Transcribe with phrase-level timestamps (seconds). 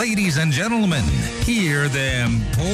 [0.00, 1.04] Ladies and gentlemen,
[1.42, 2.66] hear them pour.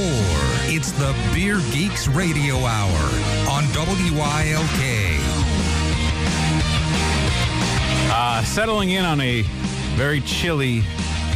[0.72, 2.98] It's the Beer Geeks Radio Hour
[3.50, 5.18] on WYLK.
[8.12, 9.42] Uh, settling in on a
[9.96, 10.84] very chilly,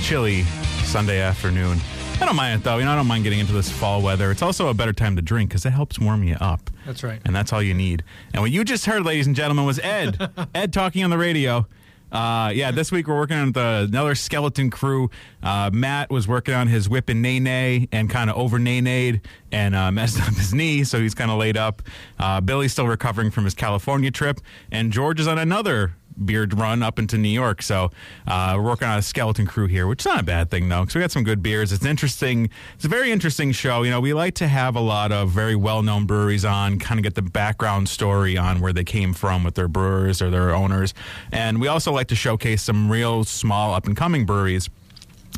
[0.01, 0.45] chilly
[0.85, 1.79] Sunday afternoon.
[2.21, 2.79] I don't mind it though.
[2.79, 4.31] You know, I don't mind getting into this fall weather.
[4.31, 6.71] It's also a better time to drink because it helps warm you up.
[6.87, 7.21] That's right.
[7.25, 8.05] And that's all you need.
[8.33, 10.31] And what you just heard, ladies and gentlemen, was Ed.
[10.55, 11.67] Ed talking on the radio.
[12.13, 15.11] Uh, yeah, this week we're working on the, another skeleton crew.
[15.43, 18.81] Uh, Matt was working on his whip and nay nay and kind of over nay
[18.81, 19.21] nayed
[19.53, 21.83] and uh, messed up his knee, so he's kind of laid up.
[22.19, 26.83] Uh, Billy's still recovering from his California trip, and George is on another beard run
[26.83, 27.63] up into New York.
[27.63, 27.91] So
[28.27, 30.83] uh, we're working on a skeleton crew here, which is not a bad thing though,
[30.83, 31.73] because we got some good beers.
[31.73, 32.51] It's interesting.
[32.75, 33.83] It's a very interesting show.
[33.83, 37.05] You know, we like to have a lot of very well-known breweries on, kind of
[37.05, 40.95] get the background story on where they came from with their brewers or their owners,
[41.33, 44.69] and we also like to showcase some real small up-and-coming breweries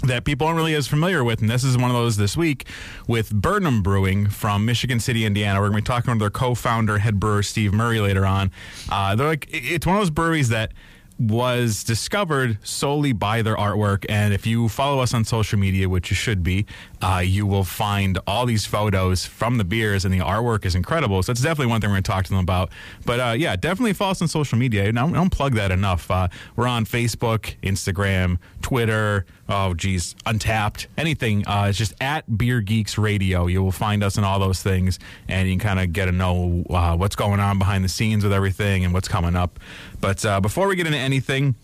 [0.04, 2.66] that people aren't really as familiar with, and this is one of those this week
[3.06, 5.60] with Burn 'Em Brewing from Michigan City, Indiana.
[5.60, 8.50] We're going to be talking to their co-founder, head brewer Steve Murray later on.
[8.88, 10.72] Uh, they're like it's one of those breweries that
[11.18, 14.04] was discovered solely by their artwork.
[14.08, 16.66] And if you follow us on social media, which you should be,
[17.02, 21.22] uh, you will find all these photos from the beers, and the artwork is incredible.
[21.22, 22.70] So that's definitely one thing we're going to talk to them about.
[23.04, 24.86] But uh, yeah, definitely follow us on social media.
[24.86, 26.10] I don't, I don't plug that enough.
[26.10, 29.26] Uh, we're on Facebook, Instagram, Twitter.
[29.48, 31.46] Oh, geez, Untappd, anything.
[31.46, 33.46] Uh, it's just at Beer Geeks Radio.
[33.48, 36.12] You will find us in all those things, and you can kind of get to
[36.12, 39.58] know uh, what's going on behind the scenes with everything and what's coming up.
[40.00, 41.56] But uh, before we get into anything,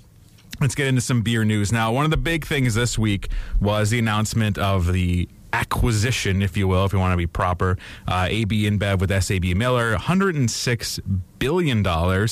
[0.60, 1.72] let's get into some beer news.
[1.72, 3.28] Now, one of the big things this week
[3.60, 7.78] was the announcement of the acquisition, if you will, if you want to be proper.
[8.06, 11.86] Uh, AB InBev with SAB Miller, $106 billion.
[11.86, 12.28] Uh,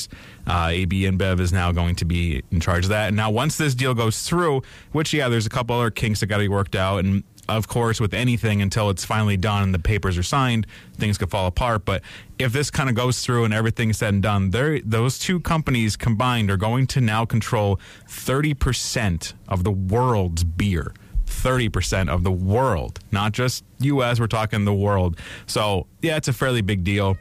[0.71, 3.07] AB InBev is now going to be in charge of that.
[3.07, 6.27] And now, once this deal goes through, which, yeah, there's a couple other kinks that
[6.27, 7.03] got to be worked out.
[7.03, 11.17] And of course, with anything until it's finally done and the papers are signed, things
[11.17, 11.85] could fall apart.
[11.85, 12.01] But
[12.37, 14.51] if this kind of goes through and everything's said and done,
[14.85, 20.93] those two companies combined are going to now control 30% of the world's beer.
[21.25, 25.19] 30% of the world, not just US, we're talking the world.
[25.45, 27.17] So, yeah, it's a fairly big deal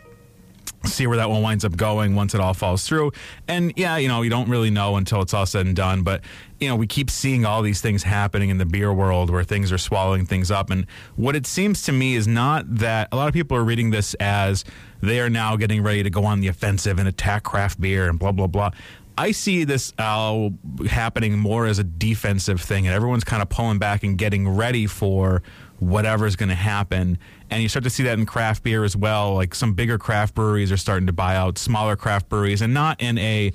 [0.86, 3.12] see where that one winds up going once it all falls through.
[3.48, 6.02] And yeah, you know, you don't really know until it's all said and done.
[6.02, 6.22] But,
[6.60, 9.72] you know, we keep seeing all these things happening in the beer world where things
[9.72, 10.70] are swallowing things up.
[10.70, 10.86] And
[11.16, 14.14] what it seems to me is not that a lot of people are reading this
[14.14, 14.64] as
[15.00, 18.18] they are now getting ready to go on the offensive and attack craft beer and
[18.18, 18.70] blah, blah, blah.
[19.18, 20.50] I see this uh,
[20.88, 24.86] happening more as a defensive thing, and everyone's kind of pulling back and getting ready
[24.86, 25.42] for
[25.78, 27.18] whatever's going to happen.
[27.50, 29.34] And you start to see that in craft beer as well.
[29.34, 33.00] Like some bigger craft breweries are starting to buy out smaller craft breweries, and not
[33.00, 33.52] in a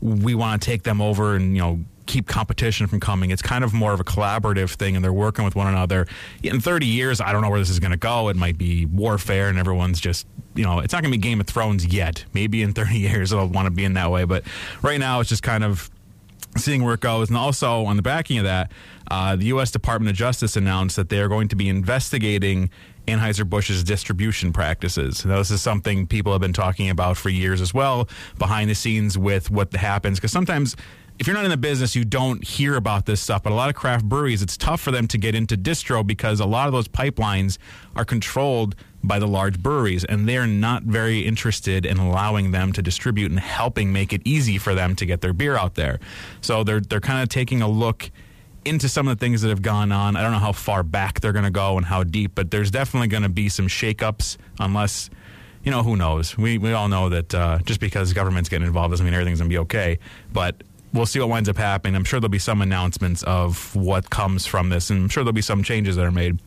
[0.00, 3.30] we want to take them over and you know keep competition from coming.
[3.30, 6.06] It's kind of more of a collaborative thing, and they're working with one another.
[6.42, 8.28] In 30 years, I don't know where this is going to go.
[8.28, 11.40] It might be warfare, and everyone's just, you know, it's not going to be Game
[11.40, 12.24] of Thrones yet.
[12.34, 14.24] Maybe in 30 years, it'll want to be in that way.
[14.24, 14.44] But
[14.82, 15.90] right now, it's just kind of
[16.56, 17.28] seeing where it goes.
[17.28, 18.72] And also, on the backing of that,
[19.12, 19.70] uh, the U.S.
[19.70, 22.70] Department of Justice announced that they are going to be investigating
[23.06, 25.26] Anheuser-Busch's distribution practices.
[25.26, 28.08] Now, this is something people have been talking about for years as well,
[28.38, 30.18] behind the scenes with what happens.
[30.18, 30.76] Because sometimes
[31.18, 33.42] if you're not in the business, you don't hear about this stuff.
[33.42, 36.40] But a lot of craft breweries, it's tough for them to get into distro because
[36.40, 37.58] a lot of those pipelines
[37.94, 38.74] are controlled
[39.04, 43.40] by the large breweries, and they're not very interested in allowing them to distribute and
[43.40, 46.00] helping make it easy for them to get their beer out there.
[46.40, 48.10] So they're they're kind of taking a look
[48.64, 50.16] into some of the things that have gone on.
[50.16, 52.70] I don't know how far back they're going to go and how deep, but there's
[52.70, 55.10] definitely going to be some shakeups unless
[55.64, 56.36] you know, who knows?
[56.36, 59.48] We, we all know that uh, just because government's getting involved doesn't mean everything's going
[59.48, 59.98] to be okay.
[60.32, 60.56] But
[60.92, 61.94] we'll see what winds up happening.
[61.94, 65.32] I'm sure there'll be some announcements of what comes from this, and I'm sure there'll
[65.32, 66.40] be some changes that are made.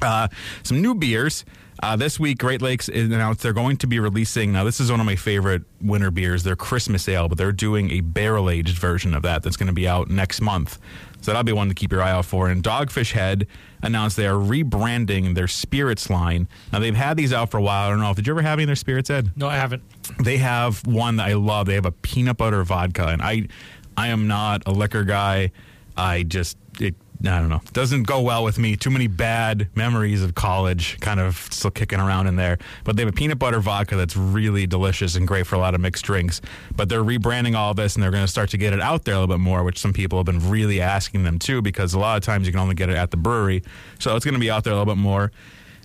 [0.00, 0.28] Uh,
[0.62, 1.44] some new beers.
[1.82, 4.52] Uh, this week, Great Lakes announced they're going to be releasing.
[4.52, 6.44] Now, this is one of my favorite winter beers.
[6.44, 9.72] They're Christmas Ale, but they're doing a barrel aged version of that that's going to
[9.72, 10.78] be out next month.
[11.22, 12.48] So that'll be one to keep your eye out for.
[12.48, 13.46] And Dogfish Head
[13.82, 16.48] announced they are rebranding their spirits line.
[16.72, 17.86] Now, they've had these out for a while.
[17.86, 18.12] I don't know.
[18.12, 19.30] Did you ever have any of their spirits, Ed?
[19.36, 19.82] No, I haven't.
[20.22, 21.66] They have one that I love.
[21.66, 23.06] They have a peanut butter vodka.
[23.06, 23.48] And I,
[23.96, 25.52] I am not a liquor guy.
[25.96, 27.60] I just, it I don't know.
[27.72, 28.76] Doesn't go well with me.
[28.76, 32.58] Too many bad memories of college kind of still kicking around in there.
[32.84, 35.74] But they have a peanut butter vodka that's really delicious and great for a lot
[35.74, 36.40] of mixed drinks.
[36.74, 39.14] But they're rebranding all this and they're going to start to get it out there
[39.14, 41.98] a little bit more, which some people have been really asking them to because a
[41.98, 43.62] lot of times you can only get it at the brewery.
[44.00, 45.30] So it's going to be out there a little bit more.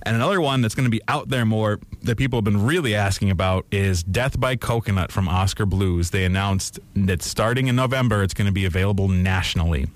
[0.04, 2.96] And another one that's going to be out there more that people have been really
[2.96, 6.12] asking about is Death by Coconut from Oskar Blues.
[6.12, 9.88] They announced that starting in November, it's going to be available nationally.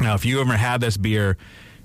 [0.00, 1.36] Now, if you ever had this beer,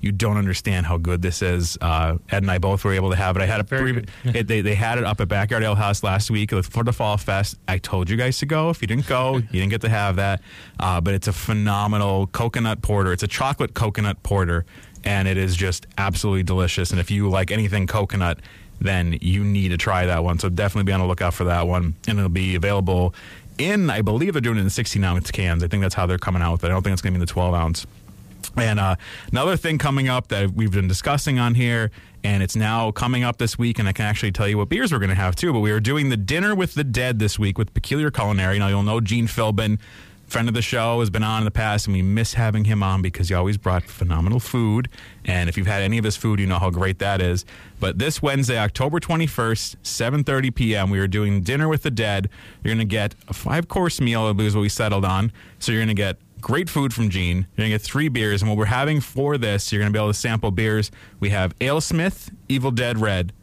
[0.01, 1.77] you don't understand how good this is.
[1.79, 3.41] Uh, Ed and I both were able to have it.
[3.41, 6.31] I had a pre- it, they, they had it up at Backyard Ale House last
[6.31, 7.57] week for the Fall Fest.
[7.67, 8.71] I told you guys to go.
[8.71, 10.41] If you didn't go, you didn't get to have that.
[10.79, 13.13] Uh, but it's a phenomenal coconut porter.
[13.13, 14.65] It's a chocolate coconut porter,
[15.03, 16.89] and it is just absolutely delicious.
[16.89, 18.39] And if you like anything coconut,
[18.79, 20.39] then you need to try that one.
[20.39, 23.13] So definitely be on the lookout for that one, and it'll be available
[23.59, 23.91] in.
[23.91, 25.63] I believe they're doing it in 16 ounce cans.
[25.63, 26.67] I think that's how they're coming out with it.
[26.67, 27.85] I don't think it's going to be in the 12 ounce.
[28.57, 28.95] And uh,
[29.31, 31.91] another thing coming up that we've been discussing on here,
[32.23, 34.91] and it's now coming up this week, and I can actually tell you what beers
[34.91, 35.53] we're going to have too.
[35.53, 38.59] But we are doing the Dinner with the Dead this week with Peculiar Culinary.
[38.59, 39.79] Now, you'll know Gene Philbin,
[40.27, 42.83] friend of the show, has been on in the past, and we miss having him
[42.83, 44.89] on because he always brought phenomenal food.
[45.25, 47.45] And if you've had any of his food, you know how great that is.
[47.79, 52.29] But this Wednesday, October 21st, 7.30 p.m., we are doing Dinner with the Dead.
[52.63, 55.31] You're going to get a five-course meal, I believe is what we settled on.
[55.57, 57.37] So you're going to get great food from Gene.
[57.37, 58.41] You're going to get three beers.
[58.41, 60.91] And what we're having for this, you're going to be able to sample beers.
[61.19, 63.33] We have Alesmith Evil Dead Red.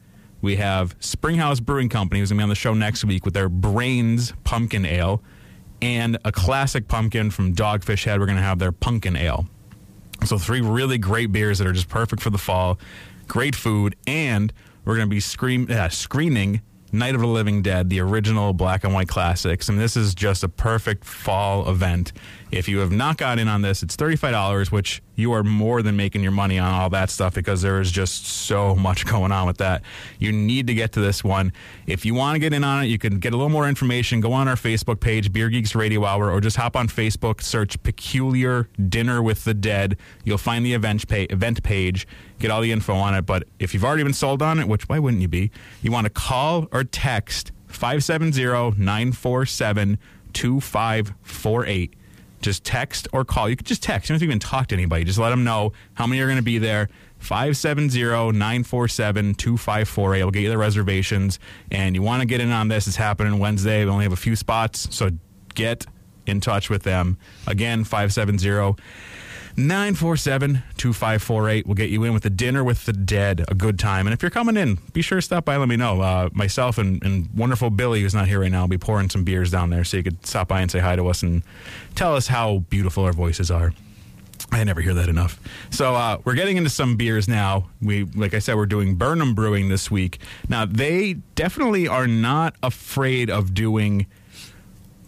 [0.41, 3.35] We have Springhouse Brewing Company, who's going to be on the show next week with
[3.35, 5.23] their Brains Pumpkin Ale.
[5.81, 8.19] And a classic pumpkin from Dogfish Head.
[8.21, 9.47] We're going to have their Pumpkin Ale.
[10.25, 12.79] So three really great beers that are just perfect for the fall.
[13.29, 14.53] Great food, and
[14.85, 16.63] we're going to be scream, uh, screening
[16.93, 19.69] Night of the Living Dead, the original black and white classics.
[19.69, 22.13] And this is just a perfect fall event.
[22.51, 25.97] If you have not got in on this, it's $35, which you are more than
[25.97, 29.47] making your money on all that stuff because there is just so much going on
[29.47, 29.83] with that.
[30.19, 31.53] You need to get to this one.
[31.87, 34.21] If you want to get in on it, you can get a little more information.
[34.21, 37.83] Go on our Facebook page, Beer Geeks Radio Hour, or just hop on Facebook, search
[37.83, 39.99] Peculiar Dinner with the Dead.
[40.25, 42.07] You'll find the event, pa- event page,
[42.39, 43.27] get all the info on it.
[43.27, 45.51] But if you've already been sold on it, which why wouldn't you be,
[45.83, 48.43] you want to call or text 570
[48.81, 49.99] 947
[50.33, 51.98] 2548
[52.41, 53.49] just text or call.
[53.49, 54.09] You could just text.
[54.09, 55.05] You don't have to even talk to anybody.
[55.05, 56.89] Just let them know how many are going to be there.
[57.21, 59.97] 570-947-2548.
[59.97, 61.39] We'll get you the reservations.
[61.71, 62.87] And you want to get in on this.
[62.87, 63.85] It's happening Wednesday.
[63.85, 64.95] We only have a few spots.
[64.95, 65.11] So
[65.55, 65.87] get
[66.27, 67.19] in touch with them.
[67.47, 68.77] Again, 570
[69.57, 74.07] 947 2548 will get you in with a dinner with the dead, a good time.
[74.07, 75.57] And if you're coming in, be sure to stop by.
[75.57, 76.01] Let me know.
[76.01, 79.25] Uh, myself and, and wonderful Billy, who's not here right now, will be pouring some
[79.25, 81.43] beers down there so you could stop by and say hi to us and
[81.95, 83.73] tell us how beautiful our voices are.
[84.51, 85.39] I never hear that enough.
[85.71, 87.69] So uh, we're getting into some beers now.
[87.83, 90.19] We, like I said, we're doing Burn 'Em Brewing this week.
[90.49, 94.07] Now they definitely are not afraid of doing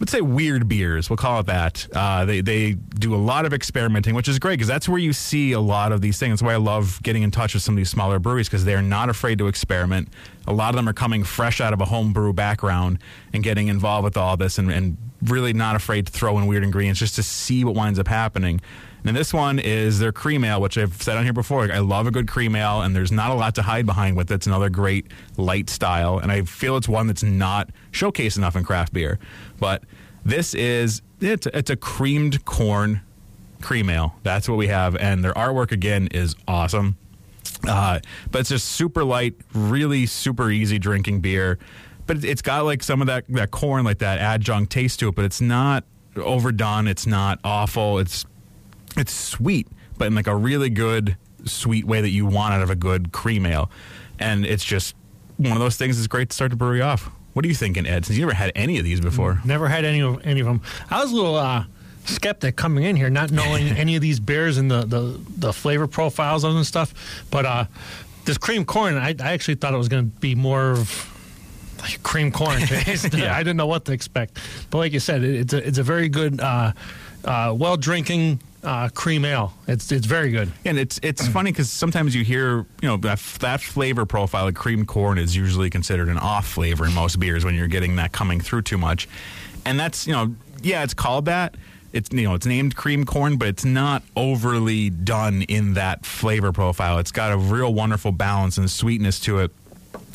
[0.01, 1.11] let's say weird beers.
[1.11, 1.87] We'll call it that.
[1.93, 5.13] Uh, they they do a lot of experimenting, which is great because that's where you
[5.13, 6.31] see a lot of these things.
[6.31, 8.81] That's why I love getting in touch with some of these smaller breweries because they're
[8.81, 10.09] not afraid to experiment.
[10.47, 12.97] A lot of them are coming fresh out of a homebrew background
[13.31, 16.63] and getting involved with all this and, and really not afraid to throw in weird
[16.63, 18.59] ingredients just to see what winds up happening.
[19.03, 21.71] And this one is their cream ale, which I've said on here before.
[21.71, 24.29] I love a good cream ale, and there's not a lot to hide behind with
[24.29, 24.35] it.
[24.35, 25.07] It's another great
[25.37, 29.17] light style, and I feel it's one that's not showcased enough in craft beer.
[29.61, 29.83] But
[30.25, 32.99] this is it's it's a creamed corn
[33.61, 34.15] cream ale.
[34.23, 36.97] That's what we have, and their artwork again is awesome.
[37.67, 37.99] Uh,
[38.31, 41.59] but it's just super light, really super easy drinking beer.
[42.07, 45.09] But it- it's got like some of that that corn, like that adjunct taste to
[45.09, 45.15] it.
[45.15, 45.83] But it's not
[46.17, 46.87] overdone.
[46.87, 47.99] It's not awful.
[47.99, 48.25] It's
[48.97, 49.67] it's sweet,
[49.97, 53.11] but in like a really good sweet way that you want out of a good
[53.11, 53.69] cream ale.
[54.19, 54.95] And it's just
[55.37, 57.09] one of those things that's great to start the brewery off.
[57.33, 58.05] What are you thinking, Ed?
[58.05, 59.41] Since you never had any of these before.
[59.45, 60.61] Never had any of any of them.
[60.89, 61.65] I was a little uh,
[62.05, 65.87] skeptic coming in here, not knowing any of these beers and the, the, the flavor
[65.87, 66.93] profiles of them and stuff.
[67.31, 67.65] But uh,
[68.25, 71.07] this cream corn, I, I actually thought it was going to be more of
[71.79, 73.13] like cream corn taste.
[73.17, 73.35] Yeah.
[73.35, 74.37] I didn't know what to expect.
[74.69, 76.73] But like you said, it, it's a it's a very good, uh,
[77.25, 79.53] uh, well drinking uh, cream ale.
[79.67, 80.51] It's it's very good.
[80.65, 84.55] And it's it's funny because sometimes you hear you know that that flavor profile of
[84.55, 88.11] cream corn is usually considered an off flavor in most beers when you're getting that
[88.11, 89.07] coming through too much,
[89.65, 91.55] and that's you know yeah it's called that
[91.93, 96.51] it's you know it's named cream corn but it's not overly done in that flavor
[96.51, 96.99] profile.
[96.99, 99.51] It's got a real wonderful balance and sweetness to it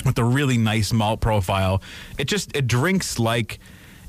[0.04, 1.82] with a really nice malt profile.
[2.18, 3.58] It just it drinks like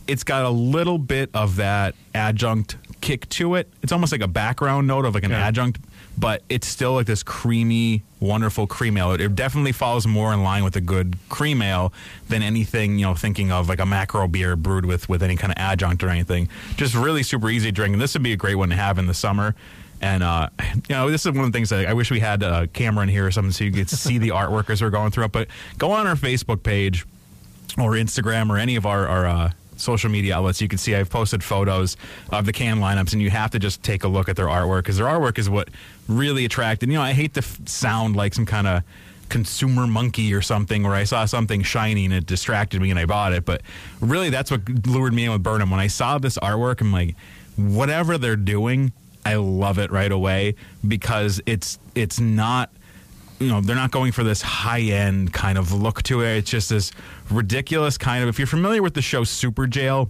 [0.07, 2.77] it's got a little bit of that adjunct
[3.07, 3.69] kick to it.
[3.81, 5.47] It's almost like a background note of like an Yeah.
[5.47, 5.79] adjunct,
[6.17, 9.13] but it's still like this creamy, wonderful cream ale.
[9.13, 11.93] It, it definitely falls more in line with a good cream ale
[12.27, 15.53] than anything, you know, thinking of like a macro beer brewed with with any kind
[15.53, 16.49] of adjunct or anything.
[16.75, 17.93] Just really super easy drink.
[17.93, 19.55] And this would be a great one to have in the summer.
[20.01, 22.43] And uh, you know, this is one of the things that I wish we had
[22.43, 25.11] a camera in here or something so you could see the artwork as we're going
[25.11, 25.31] through it.
[25.31, 25.47] But
[25.77, 27.05] go on our Facebook page
[27.77, 31.09] or Instagram or any of our, our uh, social media outlets, you can see I've
[31.09, 31.97] posted photos
[32.31, 34.79] of the can lineups, and you have to just take a look at their artwork
[34.79, 35.69] because their artwork is what
[36.07, 36.89] really attracted.
[36.89, 38.83] You know, I hate to f- sound like some kind of
[39.29, 43.05] consumer monkey or something where I saw something shiny and it distracted me and I
[43.05, 43.45] bought it.
[43.45, 43.61] But
[43.99, 45.69] really, that's what lured me in with Burn 'Em.
[45.69, 47.15] When I saw this artwork, I'm like,
[47.57, 48.93] whatever they're doing,
[49.25, 50.55] I love it right away
[50.87, 52.71] because it's it's not
[53.39, 56.37] you know they're not going for this high end kind of look to it.
[56.37, 56.91] It's just this
[57.29, 58.29] ridiculous kind of.
[58.29, 60.09] If you're familiar with the show Superjail.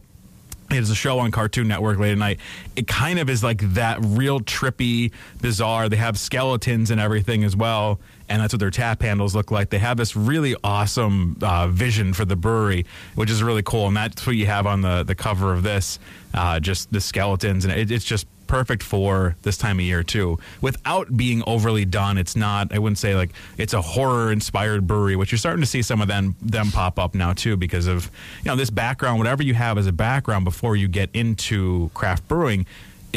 [0.69, 2.41] It is a show on Cartoon Network late at night.
[2.75, 5.88] It kind of is like that real trippy, bizarre.
[5.88, 9.69] They have skeletons and everything as well, and that's what their tap handles look like.
[9.69, 13.96] They have this really awesome uh, vision for the brewery, which is really cool, and
[13.96, 16.00] that's what you have on the the cover of this.
[16.34, 20.39] Uh, just the skeletons, and it, it's just perfect for this time of year too.
[20.62, 25.16] Without being overly done it's not i wouldn't say like it's a horror inspired brewery
[25.16, 28.10] which you're starting to see some of them them pop up now too because of
[28.44, 32.27] you know this background whatever you have as a background before you get into craft
[32.27, 32.66] brewing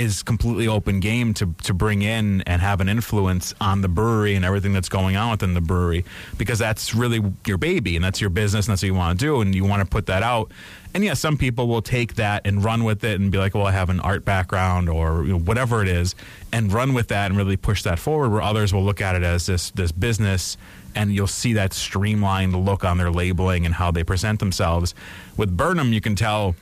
[0.00, 4.34] is completely open game to to bring in and have an influence on the brewery
[4.34, 6.06] and everything that's going on within the brewery
[6.38, 9.26] because that's really your baby and that's your business and that's what you want to
[9.26, 10.50] do and you want to put that out
[10.92, 13.66] and yeah, some people will take that and run with it and be like, well,
[13.66, 16.16] I have an art background or you know, whatever it is,
[16.52, 18.30] and run with that and really push that forward.
[18.30, 20.56] Where others will look at it as this this business,
[20.96, 24.94] and you'll see that streamlined look on their labeling and how they present themselves.
[25.36, 26.56] With Burn 'Em, you can tell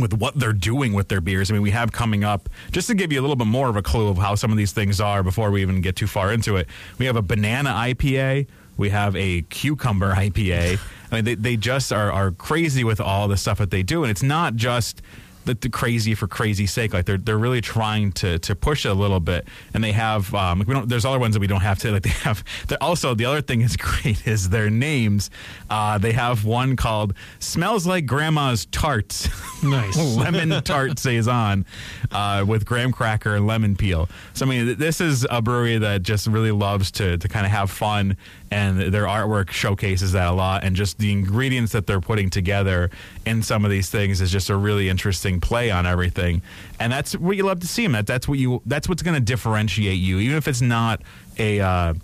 [0.00, 1.50] with what they're doing with their beers.
[1.50, 3.76] I mean, we have coming up, just to give you a little bit more of
[3.76, 6.32] a clue of how some of these things are before we even get too far
[6.32, 10.78] into it, we have a banana IPA, we have a cucumber IPA.
[11.10, 14.02] I mean, they, they just are, are crazy with all the stuff that they do.
[14.02, 15.02] And it's not just
[15.46, 16.92] the, the crazy for crazy sake.
[16.92, 20.34] Like they're they're really trying to to push it a little bit, and they have
[20.34, 20.88] um, we don't.
[20.88, 21.86] There's other ones that we don't have to.
[21.96, 22.44] Like they have.
[22.80, 25.30] Also, the other thing is great is their names.
[25.70, 29.28] Uh, they have one called "Smells Like Grandma's Tarts."
[29.62, 29.96] Nice.
[29.96, 31.64] lemon tart saison
[32.12, 34.06] uh, with graham cracker and lemon peel.
[34.34, 37.52] So I mean, this is a brewery that just really loves to to kind of
[37.52, 38.18] have fun,
[38.50, 40.64] and their artwork showcases that a lot.
[40.64, 42.90] And just the ingredients that they're putting together
[43.24, 46.42] in some of these things is just a really interesting play on everything.
[46.78, 47.92] And that's what you love to see them.
[47.92, 51.02] That that's what you that's what's going to differentiate you, even if it's not
[51.38, 51.60] a.
[51.60, 51.94] Uh,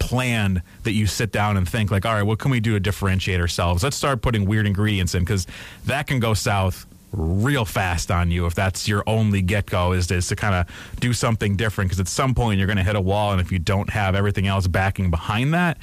[0.00, 2.80] plan that you sit down and think like all right what can we do to
[2.80, 5.46] differentiate ourselves let's start putting weird ingredients in because
[5.86, 10.28] that can go south real fast on you if that's your only get-go is, is
[10.28, 10.66] to kind of
[11.00, 13.50] do something different because at some point you're going to hit a wall and if
[13.50, 15.78] you don't have everything else backing behind that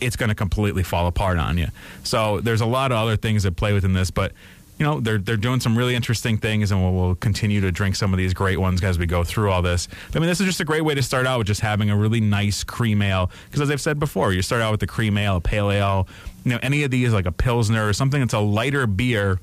[0.00, 1.66] it's going to completely fall apart on you
[2.04, 4.32] so there's a lot of other things that play within this but
[4.78, 7.96] you know they're they're doing some really interesting things, and we'll, we'll continue to drink
[7.96, 9.88] some of these great ones as we go through all this.
[10.14, 11.96] I mean, this is just a great way to start out with just having a
[11.96, 13.30] really nice cream ale.
[13.46, 16.06] Because as I've said before, you start out with the cream ale, a pale ale,
[16.44, 19.40] you know, any of these like a pilsner or something that's a lighter beer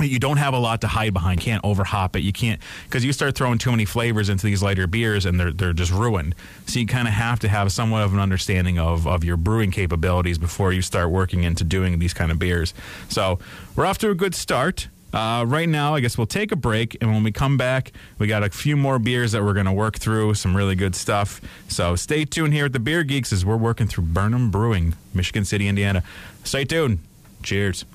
[0.00, 1.40] you don't have a lot to hide behind.
[1.40, 2.20] Can't overhop it.
[2.20, 5.52] You can't because you start throwing too many flavors into these lighter beers and they're
[5.52, 6.34] they're just ruined.
[6.66, 9.70] So you kind of have to have somewhat of an understanding of of your brewing
[9.70, 12.74] capabilities before you start working into doing these kind of beers.
[13.08, 13.38] So
[13.74, 14.88] we're off to a good start.
[15.12, 18.26] Uh, right now, I guess we'll take a break, and when we come back, we
[18.26, 21.40] got a few more beers that we're going to work through, some really good stuff.
[21.68, 24.94] So stay tuned here at the Beer Geeks as we're working through Burn 'Em Brewing,
[25.14, 26.02] Michigan City, Indiana.
[26.44, 26.98] Stay tuned.
[27.42, 27.86] Cheers.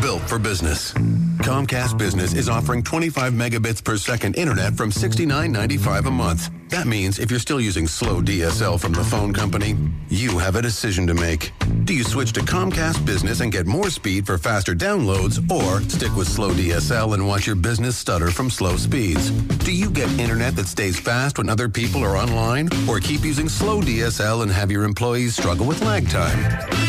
[0.00, 0.92] Built for business.
[1.40, 6.50] Comcast Business is offering 25 megabits per second internet from $69.95 a month.
[6.68, 9.76] That means if you're still using slow DSL from the phone company,
[10.08, 11.52] you have a decision to make.
[11.84, 16.14] Do you switch to Comcast Business and get more speed for faster downloads, or stick
[16.16, 19.30] with slow DSL and watch your business stutter from slow speeds?
[19.30, 23.48] Do you get internet that stays fast when other people are online, or keep using
[23.48, 26.38] slow DSL and have your employees struggle with lag time?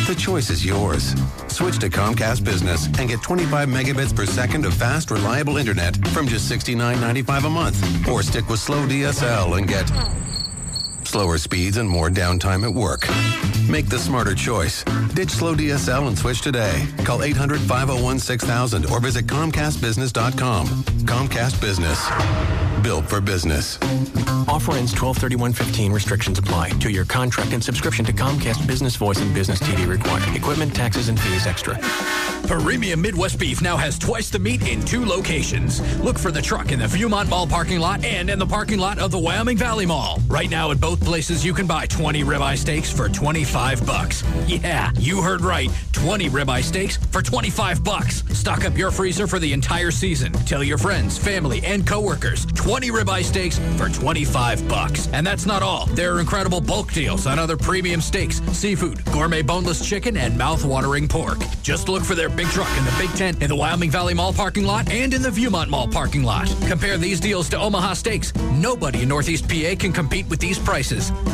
[0.08, 1.14] The choice is yours.
[1.48, 6.28] Switch to Comcast Business and get 25 megabits per second of fast, reliable internet from
[6.28, 10.37] just $69.95 a month, or stick with slow DSL and get
[11.08, 13.08] slower speeds and more downtime at work.
[13.70, 14.84] Make the smarter choice.
[15.14, 16.88] Ditch slow DSL and switch today.
[17.04, 20.68] Call 800 501 6000 or visit ComcastBusiness.com.
[21.06, 22.10] Comcast Business.
[22.84, 23.78] Built for business.
[24.48, 25.94] Offer ends 1231.15.
[25.94, 26.70] Restrictions apply.
[26.70, 30.36] Two-year contract and subscription to Comcast Business Voice and Business TV required.
[30.36, 31.78] Equipment, taxes, and fees extra.
[32.48, 35.82] Premium Midwest Beef now has twice the meat in two locations.
[36.00, 39.00] Look for the truck in the Viewmont Mall parking lot and in the parking lot
[39.00, 40.20] of the Wyoming Valley Mall.
[40.28, 44.24] Right now at both places you can buy 20 ribeye steaks for 25 bucks.
[44.48, 45.70] Yeah, you heard right.
[45.92, 48.24] 20 ribeye steaks for 25 bucks.
[48.38, 50.32] Stock up your freezer for the entire season.
[50.32, 52.46] Tell your friends, family, and coworkers.
[52.46, 55.08] 20 ribeye steaks for 25 bucks.
[55.14, 55.86] And that's not all.
[55.88, 61.08] There are incredible bulk deals on other premium steaks, seafood, gourmet boneless chicken, and mouth-watering
[61.08, 61.40] pork.
[61.62, 64.34] Just look for their big truck in the Big Tent in the Wyoming Valley Mall
[64.34, 66.48] parking lot and in the Viewmont Mall parking lot.
[66.68, 68.34] Compare these deals to Omaha Steaks.
[68.54, 70.87] Nobody in Northeast PA can compete with these prices.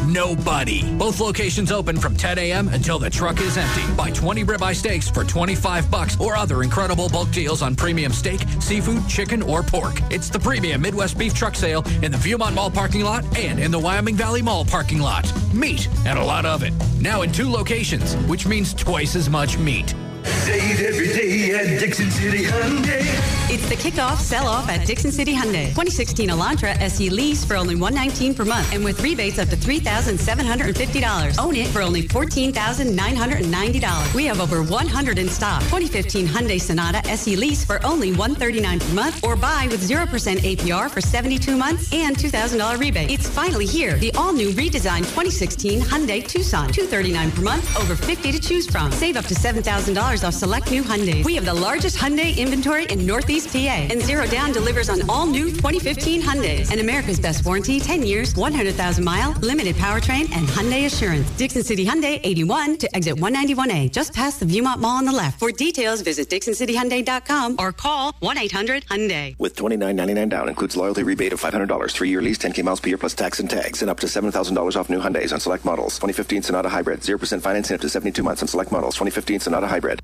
[0.07, 0.83] Nobody.
[0.97, 2.69] Both locations open from 10 a.m.
[2.69, 3.83] until the truck is empty.
[3.95, 8.41] Buy 20 ribeye steaks for 25 bucks or other incredible bulk deals on premium steak,
[8.59, 9.93] seafood, chicken, or pork.
[10.09, 13.69] It's the premium Midwest Beef Truck Sale in the Viewmont Mall parking lot and in
[13.69, 15.31] the Wyoming Valley Mall parking lot.
[15.53, 16.73] Meat and a lot of it.
[16.99, 19.93] Now in two locations, which means twice as much meat.
[20.23, 23.32] Save every day at Dickson City Hyundai.
[23.53, 25.65] It's the kickoff sell-off at Dickson City Hyundai.
[25.65, 31.37] 2016 Elantra SE lease for only 119 per month and with rebates up to $3,750.
[31.37, 34.15] Own it for only $14,990.
[34.15, 35.61] We have over 100 in stock.
[35.65, 40.89] 2015 Hyundai Sonata SE lease for only 139 per month or buy with 0% APR
[40.89, 43.11] for 72 months and $2,000 rebate.
[43.11, 43.97] It's finally here.
[43.97, 46.69] The all-new redesigned 2016 Hyundai Tucson.
[46.69, 48.91] 239 per month, over 50 to choose from.
[48.91, 51.23] Save up to $7,000 off select new Hyundais.
[51.23, 55.25] We have the largest Hyundai inventory in Northeast PA, and Zero Down delivers on all
[55.25, 56.71] new 2015 Hyundais.
[56.71, 61.29] And America's best warranty, 10 years, 100,000 mile, limited powertrain, and Hyundai Assurance.
[61.31, 65.39] Dickson City Hyundai, 81 to exit 191A, just past the Viewmont Mall on the left.
[65.39, 69.39] For details, visit DicksonCityHyundai.com or call 1-800-HYUNDAI.
[69.39, 72.21] With twenty nine ninety nine down, includes loyalty rebate of five hundred dollars, three year
[72.21, 74.55] lease, ten k miles per year plus tax and tags, and up to seven thousand
[74.55, 75.97] dollars off new Hyundai's on select models.
[75.99, 78.95] Twenty fifteen Sonata Hybrid, zero percent financing up to seventy two months on select models.
[78.95, 79.99] Twenty fifteen Sonata Hybrid.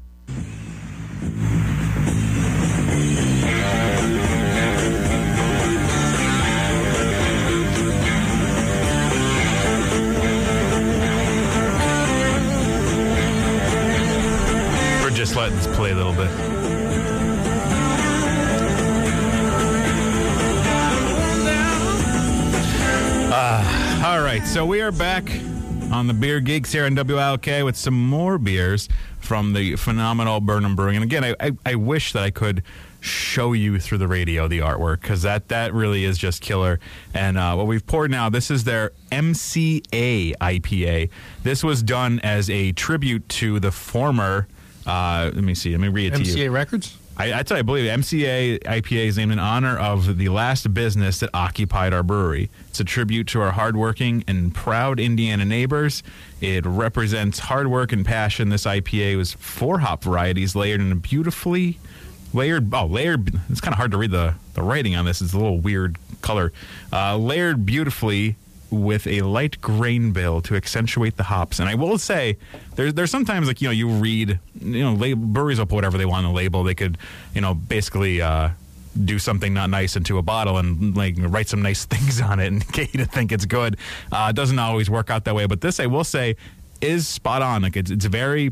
[16.09, 16.33] Little bit.
[23.31, 25.29] Uh, all right, so we are back
[25.91, 28.89] on the Beer Geeks here in WLK with some more beers
[29.19, 30.95] from the phenomenal Burn 'Em Brewing.
[30.95, 32.63] And again, I, I, I wish that I could
[33.01, 36.79] show you through the radio the artwork because that, that really is just killer.
[37.13, 41.09] And uh, what we've poured now, this is their MCA IPA.
[41.43, 44.47] This was done as a tribute to the former.
[44.89, 45.71] Uh, let me see.
[45.71, 46.49] Let me read it to you.
[46.49, 46.97] MCA Records?
[47.15, 47.99] I, I tell you, I believe it.
[47.99, 52.49] MCA IPA is named in honor of the last business that occupied our brewery.
[52.69, 56.01] It's a tribute to our hardworking and proud Indiana neighbors.
[56.39, 58.49] It represents hard work and passion.
[58.49, 61.77] This IPA was four hop varieties layered in a beautifully
[62.33, 62.73] layered.
[62.73, 63.37] Oh, layered.
[63.49, 65.21] It's kind of hard to read the the writing on this.
[65.21, 66.53] It's a little weird color.
[66.91, 68.37] Uh, layered beautifully
[68.71, 71.59] with a light grain bill to accentuate the hops.
[71.59, 72.37] And I will say,
[72.75, 75.97] there's there's sometimes like you know you read you know lab- breweries will put whatever
[75.97, 76.63] they want on the label.
[76.63, 76.97] They could
[77.33, 78.21] you know basically.
[78.21, 78.49] Uh,
[79.05, 82.47] do something not nice into a bottle and like write some nice things on it
[82.47, 83.77] and get you to think it's good.
[84.11, 86.35] Uh, it doesn't always work out that way, but this I will say
[86.81, 87.61] is spot on.
[87.61, 88.51] Like it's it's very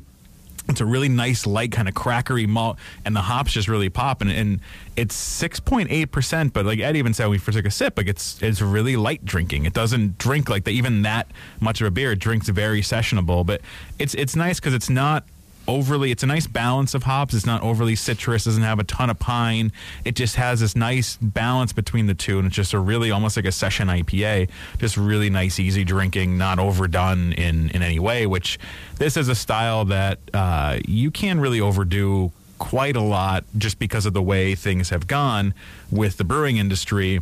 [0.70, 4.22] it's a really nice light kind of crackery malt and the hops just really pop
[4.22, 4.60] and, and
[4.96, 8.42] it's 6.8% but like ed even said when we first took a sip like it's
[8.42, 9.66] it's really light drinking.
[9.66, 11.28] It doesn't drink like the, even that
[11.60, 12.12] much of a beer.
[12.12, 13.62] It drinks very sessionable but
[14.00, 15.24] it's it's nice because it's not
[15.68, 17.34] overly it's a nice balance of hops.
[17.34, 19.72] It's not overly citrus doesn't have a ton of pine.
[20.06, 23.36] It just has this nice balance between the two and it's just a really almost
[23.36, 28.26] like a session ipa just really nice easy drinking not overdone in in any way
[28.26, 28.60] which
[28.98, 34.06] this is a style that uh, you can really overdo quite a lot just because
[34.06, 35.54] of the way things have gone
[35.92, 37.22] with the brewing industry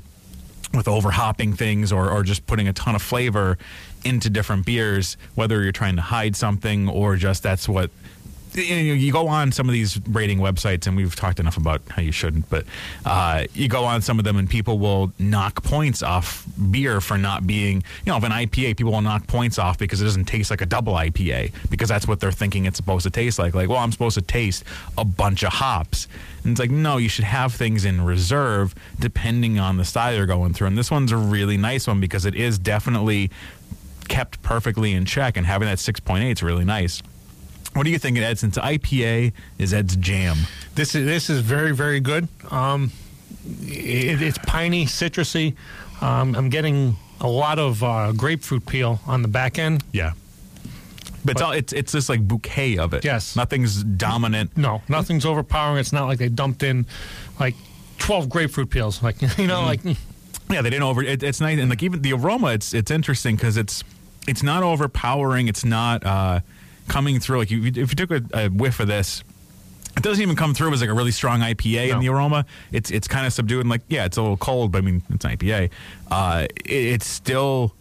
[0.74, 3.58] with overhopping things or, or just putting a ton of flavor
[4.04, 7.90] into different beers, whether you're trying to hide something or just that's what
[8.56, 11.82] you, know, you go on some of these rating websites, and we've talked enough about
[11.90, 12.66] how you shouldn't, but
[13.06, 17.18] uh, you go on some of them, and people will knock points off beer for
[17.18, 20.26] not being, you know, of an IPA, people will knock points off because it doesn't
[20.26, 23.54] taste like a double IPA because that's what they're thinking it's supposed to taste like.
[23.54, 24.64] Like, well, I'm supposed to taste
[24.98, 26.08] a bunch of hops.
[26.44, 30.26] And it's like, no, you should have things in reserve depending on the style you're
[30.26, 30.68] going through.
[30.68, 33.32] And this one's a really nice one because it is definitely
[34.08, 37.02] kept perfectly in check, and having that 6.8 is really nice.
[37.76, 38.40] What do you think, Ed?
[38.40, 40.38] Since IPA is Ed's jam,
[40.76, 42.30] This is this is very very good.
[42.50, 42.92] Um,
[43.62, 45.56] it, it's piney, citrusy.
[46.02, 49.84] Um, I'm getting a lot of uh, grapefruit peel on the back end.
[49.92, 50.14] yeah.
[51.26, 53.04] But, it's all it's it's this like bouquet of it.
[53.04, 53.36] Yes.
[53.36, 54.56] nothing's dominant.
[54.56, 55.80] No, nothing's overpowering.
[55.80, 56.86] It's not like they dumped in
[57.40, 57.56] like
[57.98, 59.02] 12 grapefruit peels.
[59.02, 61.02] Like you know, like Yeah, they didn't over.
[61.02, 62.54] It, it's nice and like even the aroma.
[62.54, 63.84] It's it's interesting because it's
[64.28, 65.48] it's not overpowering.
[65.48, 66.42] It's not uh,
[66.88, 67.40] coming through.
[67.40, 69.24] Like you, if you took a, a whiff of this,
[69.98, 72.46] it doesn't even come through as like a really strong IPA in the aroma.
[72.72, 75.04] It's it's kind of subdued and like yeah, it's a little cold, but I mean
[75.10, 75.70] it's an IPA.
[76.12, 77.74] Uh, it, it's still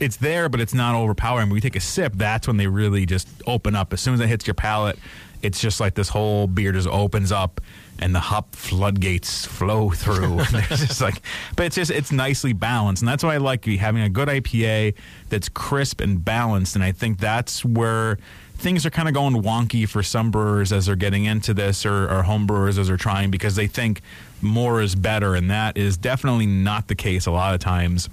[0.00, 1.48] it's there, but it's not overpowering.
[1.48, 3.92] When you take a sip, that's when they really just open up.
[3.92, 4.98] As soon as it hits your palate,
[5.42, 7.60] it's just like this whole beer just opens up
[8.00, 10.38] and the hop floodgates flow through.
[10.38, 11.20] And it's just like,
[11.56, 14.94] but it's just it's nicely balanced, and that's why I like having a good IPA
[15.28, 16.74] that's crisp and balanced.
[16.74, 18.18] And I think that's where
[18.58, 22.10] things are kind of going wonky for some brewers as they're getting into this, or,
[22.10, 24.02] or home brewers as they're trying because they think
[24.42, 28.08] more is better, and that is definitely not the case a lot of times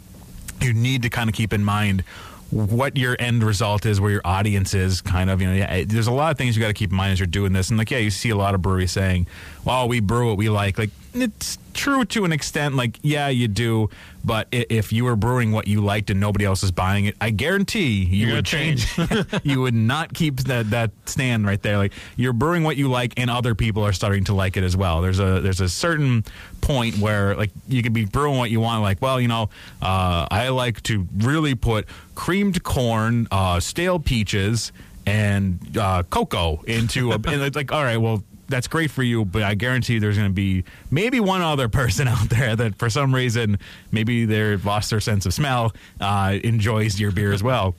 [0.61, 2.03] you need to kind of keep in mind
[2.51, 5.41] what your end result is, where your audience is, kind of.
[5.41, 7.19] You know, yeah, there's a lot of things you got to keep in mind as
[7.19, 7.69] you're doing this.
[7.69, 9.27] And like, yeah, you see a lot of breweries saying,
[9.63, 12.75] "Well, we brew what we like." Like, it's true to an extent.
[12.75, 13.89] Like, yeah, you do.
[14.25, 17.29] But if you were brewing what you liked and nobody else is buying it, I
[17.29, 18.87] guarantee you You're would change.
[19.43, 21.77] you would not keep that that stand right there.
[21.77, 24.75] Like, you're brewing what you like, and other people are starting to like it as
[24.75, 25.01] well.
[25.01, 26.23] There's a there's a certain
[26.61, 28.81] point where like you could be brewing what you want.
[28.81, 31.85] Like, well, you know, uh, I like to really put
[32.15, 34.71] creamed corn, uh, stale peaches,
[35.05, 37.15] and uh, cocoa into a.
[37.27, 38.23] and it's like, all right, well.
[38.47, 42.07] That's great for you, but I guarantee there's going to be maybe one other person
[42.15, 43.57] out there that, for some reason,
[43.91, 47.75] maybe they've lost their sense of smell, uh, enjoys your beer as well.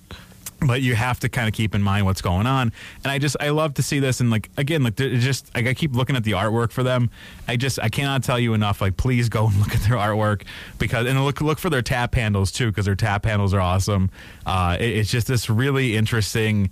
[0.67, 2.73] But you have to kind of keep in mind what's going on.
[3.05, 5.75] And i just i love to see this and like again like just like i
[5.75, 7.11] keep looking at the artwork for them.
[7.47, 10.45] I just i cannot tell you enough like please go and look at their artwork
[10.79, 14.09] because and look look for their tap handles too because their tap handles are awesome.
[14.47, 16.71] Uh it- it's just this really interesting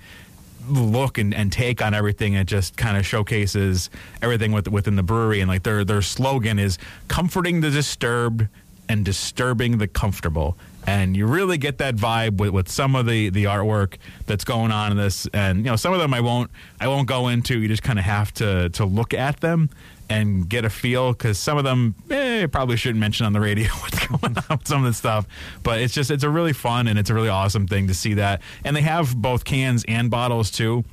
[0.69, 2.35] look and, and take on everything.
[2.35, 3.91] It just kind of showcases
[4.23, 5.41] everything with, within the brewery.
[5.41, 8.49] And like their their slogan is comforting the disturbed
[8.89, 10.57] and disturbing the comfortable.
[10.87, 13.97] And you really get that vibe with, with some of the, the artwork
[14.27, 15.27] that's going on in this.
[15.33, 16.51] And you know, some of them I won't
[16.81, 17.59] I won't go into.
[17.59, 19.71] You just kind of have to to look at them
[20.11, 23.69] and get a feel because some of them eh, probably shouldn't mention on the radio
[23.81, 25.27] what's going on with some of this stuff.
[25.63, 28.15] But it's just it's a really fun and it's a really awesome thing to see
[28.15, 28.43] that.
[28.65, 30.85] And they have both cans and bottles too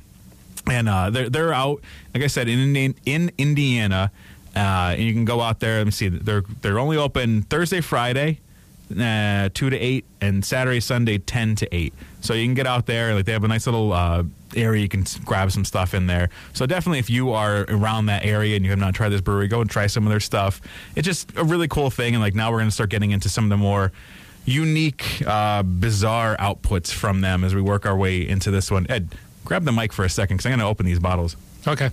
[0.70, 1.80] and uh, they're they're out
[2.14, 4.10] like I said in in, in Indiana,
[4.54, 5.78] uh, and you can go out there.
[5.78, 8.40] Let me see, they're they're only open Thursday, Friday,
[9.00, 11.94] uh, two to eight, and Saturday, Sunday, ten to eight.
[12.20, 13.14] So you can get out there.
[13.14, 14.24] Like they have a nice little uh,
[14.54, 16.30] area you can grab some stuff in there.
[16.52, 19.48] So definitely, if you are around that area and you have not tried this brewery,
[19.48, 20.60] go and try some of their stuff.
[20.96, 22.14] It's just a really cool thing.
[22.14, 23.92] And like now we're going to start getting into some of the more
[24.44, 28.86] unique, uh, bizarre outputs from them as we work our way into this one.
[28.88, 31.36] Ed, grab the mic for a second because I'm going to open these bottles.
[31.66, 31.90] Okay,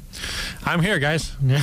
[0.65, 1.31] I'm here, guys.
[1.41, 1.53] no,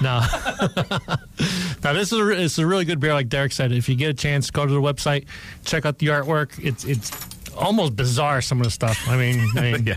[0.00, 3.14] now this is a, it's a really good beer.
[3.14, 5.26] Like Derek said, if you get a chance, go to the website,
[5.64, 6.58] check out the artwork.
[6.62, 7.12] It's it's
[7.56, 9.08] almost bizarre some of the stuff.
[9.08, 9.96] I mean, I mean Yeah.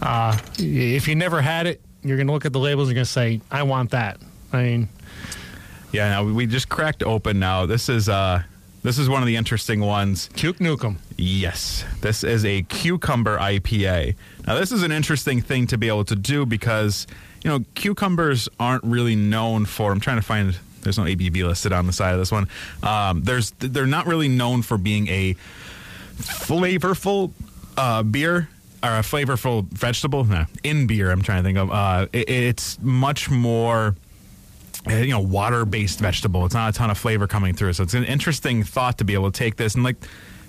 [0.00, 3.06] uh, if you never had it, you're gonna look at the labels and you're gonna
[3.06, 4.18] say, "I want that."
[4.52, 4.88] I mean,
[5.92, 7.66] Yeah, now we just cracked open now.
[7.66, 8.42] This is uh
[8.82, 10.28] this is one of the interesting ones.
[10.34, 10.96] Cuke Nukem.
[11.16, 14.14] Yes, this is a cucumber IPA.
[14.46, 17.06] Now, this is an interesting thing to be able to do because,
[17.44, 19.92] you know, cucumbers aren't really known for.
[19.92, 20.58] I'm trying to find.
[20.82, 22.48] There's no ABV listed on the side of this one.
[22.82, 25.36] Um, there's they're not really known for being a
[26.16, 27.32] flavorful
[27.76, 28.48] uh, beer
[28.82, 30.24] or a flavorful vegetable.
[30.24, 31.70] No, in beer, I'm trying to think of.
[31.70, 33.94] Uh, it, it's much more
[34.88, 36.46] Uh, you know water based vegetable.
[36.46, 37.74] It's not a ton of flavor coming through.
[37.74, 39.74] So it's an interesting thought to be able to take this.
[39.74, 39.96] And like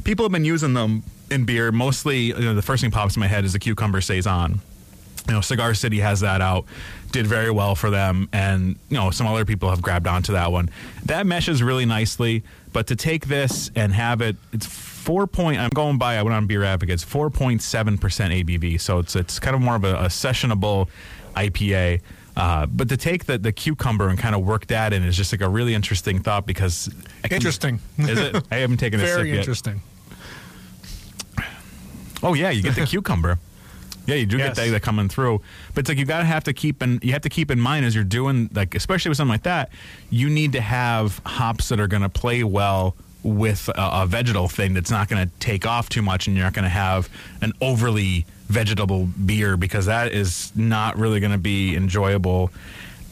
[0.03, 1.71] people have been using them in beer.
[1.71, 4.62] Mostly you know, the first thing pops in my head is the cucumber saison.
[5.27, 6.65] You know cigar city has that out
[7.12, 10.51] did very well for them and you know some other people have grabbed onto that
[10.51, 10.69] one.
[11.05, 15.69] That meshes really nicely but to take this and have it it's four point i'm
[15.69, 19.75] going by i went on beer advocates 4.7% abv so it's it's kind of more
[19.75, 20.88] of a, a sessionable
[21.36, 21.99] ipa
[22.38, 25.32] uh, but to take the, the cucumber and kind of work that in is just
[25.34, 26.89] like a really interesting thought because
[27.24, 27.80] can- Interesting.
[27.98, 29.82] is it i haven't taken a sip Very yet interesting.
[32.24, 33.39] Oh yeah, you get the cucumber.
[34.08, 34.50] Yeah, you do Yes.
[34.50, 35.41] get that, that coming through,
[35.74, 37.86] but it's like you gotta have to keep in you have to keep in mind
[37.86, 39.70] as you're doing like especially with something like that,
[40.10, 44.74] you need to have hops that are gonna play well with a, a vegetal thing
[44.74, 47.10] that's not gonna take off too much, and you're not gonna have
[47.41, 52.51] an overly vegetable beer because that is not really gonna be enjoyable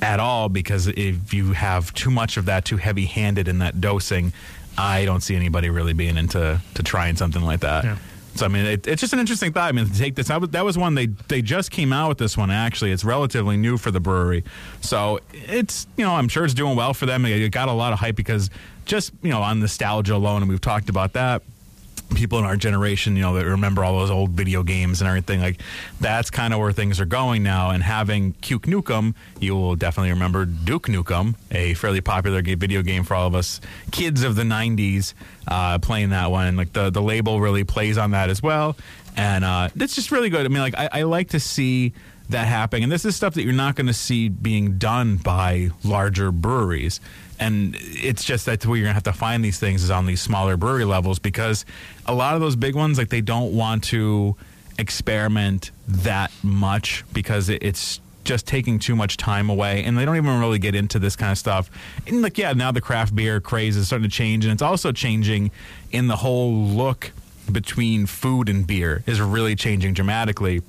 [0.01, 0.49] at all.
[0.49, 4.33] Because if you have too much of that, too heavy handed in that dosing,
[4.77, 7.83] I don't see anybody really being into to trying something like that.
[7.83, 7.97] Yeah.
[8.35, 9.67] So I mean, it, it's just an interesting thought.
[9.67, 12.09] I mean, to take this, that was, that was one they they just came out
[12.09, 12.51] with this one.
[12.51, 14.43] Actually, it's relatively new for the brewery,
[14.81, 17.25] so it's you know I'm sure it's doing well for them.
[17.25, 18.49] It got a lot of hype because
[18.85, 21.41] just you know on nostalgia alone, and we've talked about that.
[22.15, 25.39] People in our generation, you know, that remember all those old video games and everything.
[25.39, 25.61] Like
[25.99, 27.69] that's kind of where things are going now.
[27.69, 33.03] And having Duke Nukem, you will definitely remember Duke Nukem, a fairly popular video game
[33.03, 35.13] for all of us kids of the '90s,
[35.47, 36.47] uh, playing that one.
[36.47, 38.75] And like the the label really plays on that as well,
[39.19, 40.45] and uh, it's just really good.
[40.45, 41.93] I mean, like I, I like to see
[42.29, 42.83] that happening.
[42.83, 47.01] And this is stuff that you're not going to see being done by larger breweries.
[47.37, 50.05] And it's just that's where you're going to have to find these things is on
[50.05, 51.65] these smaller brewery levels because
[52.05, 54.37] a lot of those big ones, like they don't want to
[54.77, 60.39] experiment that much because it's just taking too much time away and they don't even
[60.39, 61.69] really get into this kind of stuff.
[62.07, 64.93] And like, yeah, now the craft beer craze is starting to change and it's also
[64.93, 65.51] changing
[65.91, 67.11] in the whole look
[67.51, 70.61] between food and beer is really changing dramatically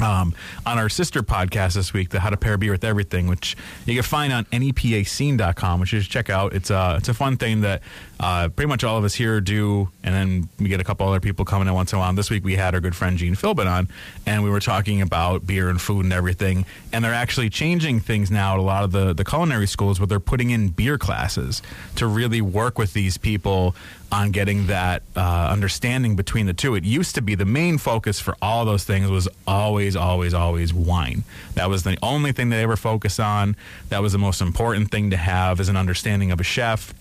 [0.00, 3.56] um, on our sister podcast this week, the How to Pair Beer with Everything, which
[3.86, 6.54] you can find on nepascene.com, which you should check out.
[6.54, 7.82] It's a, it's a fun thing that
[8.20, 11.20] uh, pretty much all of us here do, and then we get a couple other
[11.20, 12.12] people coming in once in a while.
[12.12, 13.88] This week we had our good friend Gene Philbin on,
[14.26, 18.30] and we were talking about beer and food and everything, and they're actually changing things
[18.30, 21.62] now at a lot of the, the culinary schools where they're putting in beer classes
[21.96, 23.74] to really work with these people
[24.12, 26.74] on getting that uh, understanding between the two.
[26.74, 30.74] It used to be the main focus for all those things was always, always, always
[30.74, 31.24] wine.
[31.54, 33.56] That was the only thing they ever focused on.
[33.88, 36.92] That was the most important thing to have as an understanding of a chef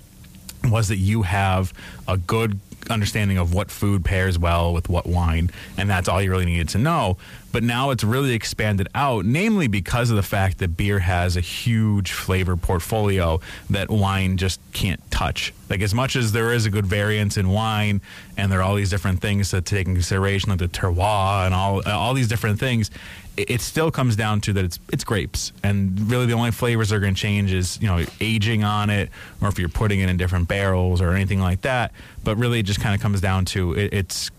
[0.64, 1.74] was that you have
[2.08, 6.32] a good understanding of what food pairs well with what wine, and that's all you
[6.32, 7.18] really needed to know.
[7.52, 11.42] But now it's really expanded out, namely because of the fact that beer has a
[11.42, 15.54] huge flavor portfolio that wine just can't touch.
[15.70, 18.02] Like as much as there is a good variance in wine,
[18.38, 21.56] and there are all these different things to take in consideration, like the terroir and
[21.56, 22.92] all all these different things,
[23.38, 26.96] it still comes down to that it's it's grapes, and really the only flavors that
[26.96, 29.10] are going to change is you know aging on it,
[29.42, 31.92] or if you're putting it in different barrels or anything like that.
[32.24, 34.32] But really, it just kind of comes down to it, it's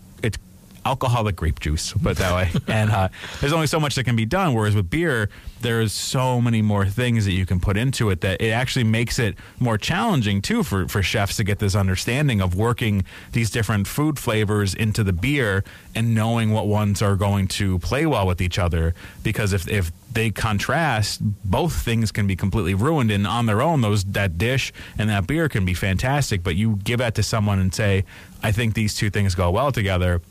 [0.85, 2.61] alcoholic grape juice, put it that way.
[2.67, 4.53] and uh, there's only so much that can be done.
[4.53, 5.29] Whereas with beer,
[5.61, 9.19] there's so many more things that you can put into it that it actually makes
[9.19, 13.87] it more challenging too for, for chefs to get this understanding of working these different
[13.87, 15.63] food flavors into the beer
[15.93, 18.93] and knowing what ones are going to play well with each other.
[19.23, 23.11] Because if if they contrast, both things can be completely ruined.
[23.11, 26.43] And on their own, those that dish and that beer can be fantastic.
[26.43, 28.03] But you give that to someone and say,
[28.43, 30.21] "I think these two things go well together."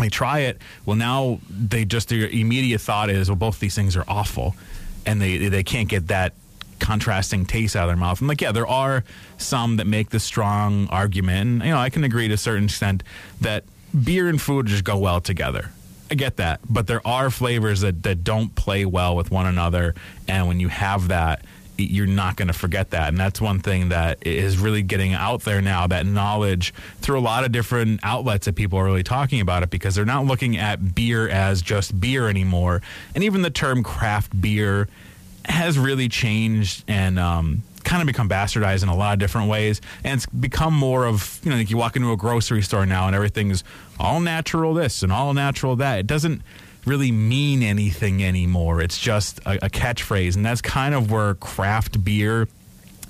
[0.00, 0.58] They try it.
[0.84, 4.54] Well, now they just their immediate thought is, well, both these things are awful,
[5.06, 6.34] and they they can't get that
[6.78, 8.20] contrasting taste out of their mouth.
[8.20, 9.04] I'm like, yeah, there are
[9.36, 11.40] some that make the strong argument.
[11.40, 13.02] And, you know, I can agree to a certain extent
[13.42, 13.64] that
[14.02, 15.70] beer and food just go well together.
[16.10, 19.94] I get that, but there are flavors that that don't play well with one another,
[20.26, 21.44] and when you have that,
[21.84, 23.08] you're not going to forget that.
[23.08, 27.20] And that's one thing that is really getting out there now that knowledge through a
[27.20, 30.56] lot of different outlets that people are really talking about it because they're not looking
[30.56, 32.82] at beer as just beer anymore.
[33.14, 34.88] And even the term craft beer
[35.46, 39.80] has really changed and, um, kind of become bastardized in a lot of different ways
[40.04, 43.06] and it's become more of you know like you walk into a grocery store now
[43.06, 43.64] and everything's
[43.98, 46.42] all natural this and all natural that it doesn't
[46.84, 48.80] really mean anything anymore.
[48.80, 52.48] It's just a, a catchphrase, and that's kind of where craft beer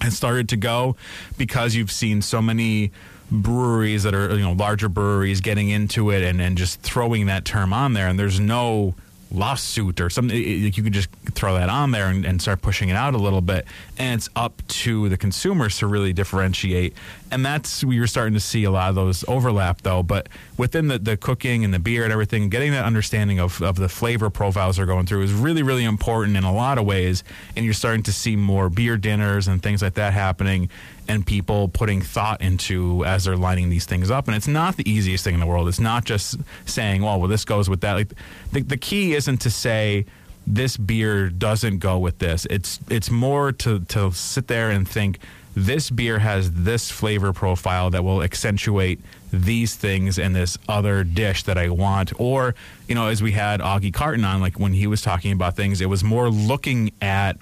[0.00, 0.96] has started to go
[1.36, 2.90] because you've seen so many
[3.30, 7.44] breweries that are you know larger breweries getting into it and, and just throwing that
[7.44, 8.92] term on there and there's no
[9.32, 12.94] lawsuit or something you can just throw that on there and, and, start pushing it
[12.94, 13.66] out a little bit.
[13.98, 16.94] And it's up to the consumers to really differentiate.
[17.30, 20.02] And that's we are starting to see a lot of those overlap though.
[20.02, 23.76] But within the, the cooking and the beer and everything getting that understanding of, of
[23.76, 27.22] the flavor profiles they're going through is really really important in a lot of ways.
[27.54, 30.70] And you're starting to see more beer dinners and things like that happening
[31.10, 34.28] and people putting thought into as they're lining these things up.
[34.28, 35.66] And it's not the easiest thing in the world.
[35.66, 37.94] It's not just saying, well, well, this goes with that.
[37.94, 38.12] Like
[38.52, 40.06] the, the key isn't to say
[40.46, 42.46] this beer doesn't go with this.
[42.48, 45.18] It's it's more to to sit there and think
[45.52, 49.00] this beer has this flavor profile that will accentuate
[49.32, 52.12] these things in this other dish that I want.
[52.20, 52.54] Or,
[52.86, 55.80] you know, as we had Augie Carton on, like when he was talking about things,
[55.80, 57.36] it was more looking at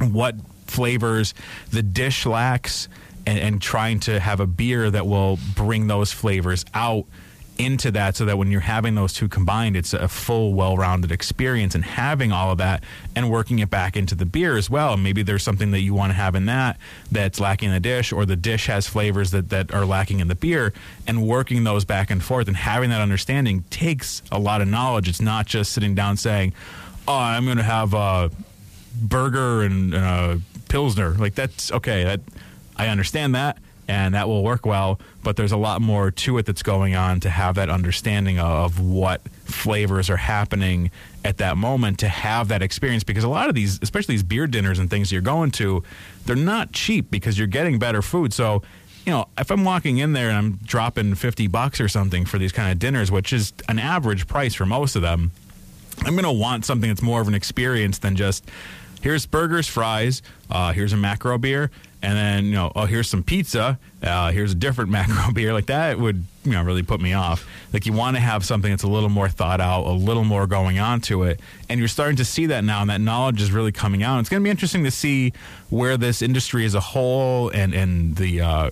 [0.00, 0.34] what
[0.66, 1.34] flavors
[1.70, 2.88] the dish lacks
[3.26, 7.06] and, and trying to have a beer that will bring those flavors out
[7.58, 11.10] into that so that when you're having those two combined, it's a full, well rounded
[11.10, 12.82] experience and having all of that
[13.14, 14.96] and working it back into the beer as well.
[14.96, 16.78] Maybe there's something that you want to have in that
[17.10, 20.28] that's lacking in the dish, or the dish has flavors that, that are lacking in
[20.28, 20.72] the beer,
[21.06, 25.08] and working those back and forth and having that understanding takes a lot of knowledge.
[25.08, 26.52] It's not just sitting down saying,
[27.08, 28.30] Oh, I'm going to have a
[29.00, 30.36] burger and uh,
[30.68, 31.10] pilsner.
[31.10, 32.04] Like that's okay.
[32.04, 32.20] That
[32.76, 34.98] I understand that, and that will work well.
[35.22, 38.80] But there's a lot more to it that's going on to have that understanding of
[38.80, 40.90] what flavors are happening
[41.24, 44.46] at that moment to have that experience because a lot of these especially these beer
[44.46, 45.82] dinners and things you're going to
[46.24, 48.62] they're not cheap because you're getting better food so
[49.04, 52.38] you know if i'm walking in there and i'm dropping 50 bucks or something for
[52.38, 55.32] these kind of dinners which is an average price for most of them
[56.04, 58.48] i'm going to want something that's more of an experience than just
[59.02, 61.70] here's burgers fries uh, here's a macro beer
[62.06, 63.78] and then you know, oh, here's some pizza.
[64.00, 65.52] Uh, here's a different macro beer.
[65.52, 67.46] Like that would you know really put me off.
[67.72, 70.46] Like you want to have something that's a little more thought out, a little more
[70.46, 73.50] going on to it, and you're starting to see that now, and that knowledge is
[73.50, 74.20] really coming out.
[74.20, 75.32] It's going to be interesting to see
[75.68, 78.70] where this industry as a whole and and the uh,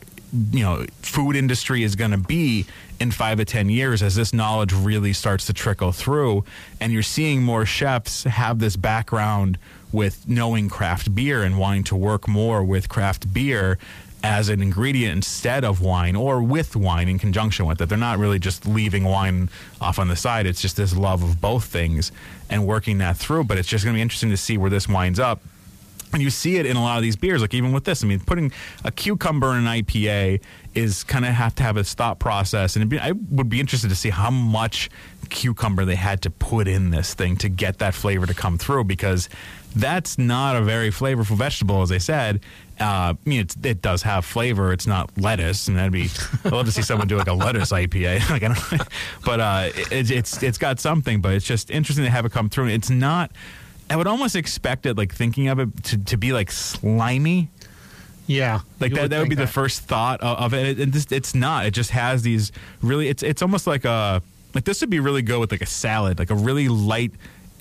[0.52, 2.66] you know food industry is going to be
[3.00, 6.44] in five to ten years as this knowledge really starts to trickle through,
[6.80, 9.58] and you're seeing more chefs have this background
[9.94, 13.78] with knowing craft beer and wanting to work more with craft beer
[14.24, 17.88] as an ingredient instead of wine or with wine in conjunction with it.
[17.90, 20.46] They're not really just leaving wine off on the side.
[20.46, 22.11] It's just this love of both things
[22.50, 23.44] and working that through.
[23.44, 25.40] But it's just going to be interesting to see where this winds up.
[26.14, 28.02] And you see it in a lot of these beers, like even with this.
[28.02, 28.50] I mean, putting
[28.83, 30.40] a cucumber in an IPA
[30.74, 32.76] is kind of have to have a thought process.
[32.76, 34.90] And be, I would be interested to see how much
[35.30, 38.84] cucumber they had to put in this thing to get that flavor to come through
[38.84, 39.28] because
[39.74, 42.40] that's not a very flavorful vegetable, as I said.
[42.80, 44.72] Uh, I mean, it does have flavor.
[44.72, 46.08] It's not lettuce, and that'd be.
[46.44, 48.30] I'd love to see someone do like a lettuce IPA.
[48.30, 48.88] like, I don't,
[49.24, 51.20] but uh, it, it's it's got something.
[51.20, 52.68] But it's just interesting to have it come through.
[52.68, 53.30] It's not.
[53.90, 57.50] I would almost expect it, like thinking of it, to, to be like slimy.
[58.26, 59.02] Yeah, like that.
[59.02, 59.46] Would that would be that.
[59.46, 60.78] the first thought of, of it.
[60.78, 61.66] And this, it's not.
[61.66, 63.08] It just has these really.
[63.08, 64.22] It's it's almost like a
[64.54, 67.12] like this would be really good with like a salad, like a really light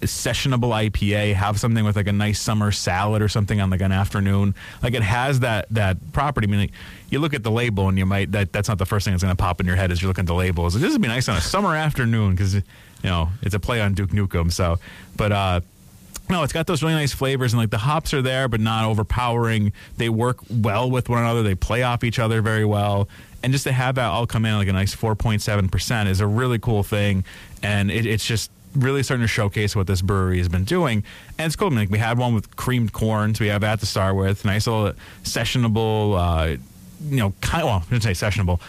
[0.01, 3.91] sessionable IPA, have something with like a nice summer salad or something on like an
[3.91, 4.55] afternoon.
[4.81, 6.47] Like it has that that property.
[6.47, 6.71] I mean, like,
[7.09, 9.23] you look at the label and you might that that's not the first thing that's
[9.23, 10.75] going to pop in your head as you're looking at the labels.
[10.75, 12.63] Like, this would be nice on a summer afternoon because you
[13.03, 14.51] know it's a play on Duke Nukem.
[14.51, 14.79] So,
[15.15, 15.61] but uh,
[16.29, 18.85] no, it's got those really nice flavors and like the hops are there, but not
[18.85, 19.73] overpowering.
[19.97, 21.43] They work well with one another.
[21.43, 23.09] They play off each other very well.
[23.43, 26.59] And just to have that all come in like a nice 4.7% is a really
[26.59, 27.25] cool thing.
[27.61, 31.03] And it, it's just really starting to showcase what this brewery has been doing.
[31.37, 31.67] And it's cool.
[31.67, 33.39] I mean, like we had one with creamed corns.
[33.39, 34.45] We have that to start with.
[34.45, 36.57] Nice little sessionable, uh,
[37.03, 38.59] you know, kind of, well, say sessionable,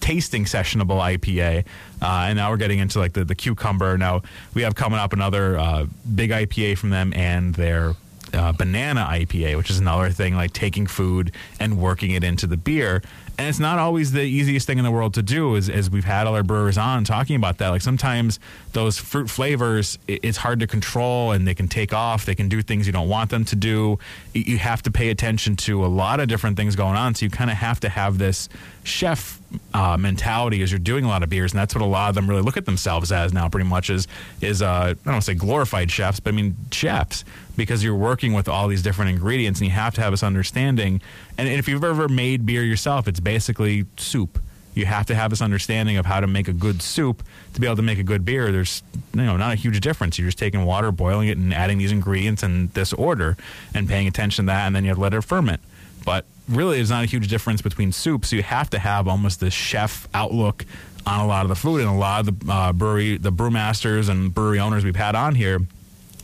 [0.00, 1.64] tasting sessionable IPA.
[2.02, 3.96] Uh, and now we're getting into like the, the cucumber.
[3.96, 4.22] Now
[4.54, 7.94] we have coming up another uh, big IPA from them and their
[8.32, 12.56] uh, banana IPA, which is another thing like taking food and working it into the
[12.56, 13.02] beer
[13.38, 16.04] and it's not always the easiest thing in the world to do as, as we've
[16.04, 18.38] had all our brewers on talking about that like sometimes
[18.74, 22.26] those fruit flavors it's hard to control and they can take off.
[22.26, 23.98] They can do things you don't want them to do.
[24.34, 27.14] You have to pay attention to a lot of different things going on.
[27.14, 28.48] So you kind of have to have this
[28.82, 29.40] chef
[29.72, 31.52] uh, mentality as you're doing a lot of beers.
[31.52, 33.88] And that's what a lot of them really look at themselves as now pretty much
[33.88, 34.06] is
[34.40, 37.24] is uh, I don't want to say glorified chefs but I mean chefs.
[37.56, 41.00] Because you're working with all these different ingredients and you have to have this understanding.
[41.38, 44.40] And if you've ever made beer yourself it's basically soup.
[44.74, 47.22] You have to have this understanding of how to make a good soup
[47.54, 48.50] to be able to make a good beer.
[48.50, 48.82] There's
[49.12, 50.18] you know not a huge difference.
[50.18, 53.36] You're just taking water, boiling it, and adding these ingredients in this order,
[53.74, 55.60] and paying attention to that, and then you have to let it ferment.
[56.04, 58.32] But really, there's not a huge difference between soups.
[58.32, 60.66] You have to have almost this chef outlook
[61.06, 64.08] on a lot of the food, and a lot of the uh, brewery, the brewmasters
[64.08, 65.60] and brewery owners we've had on here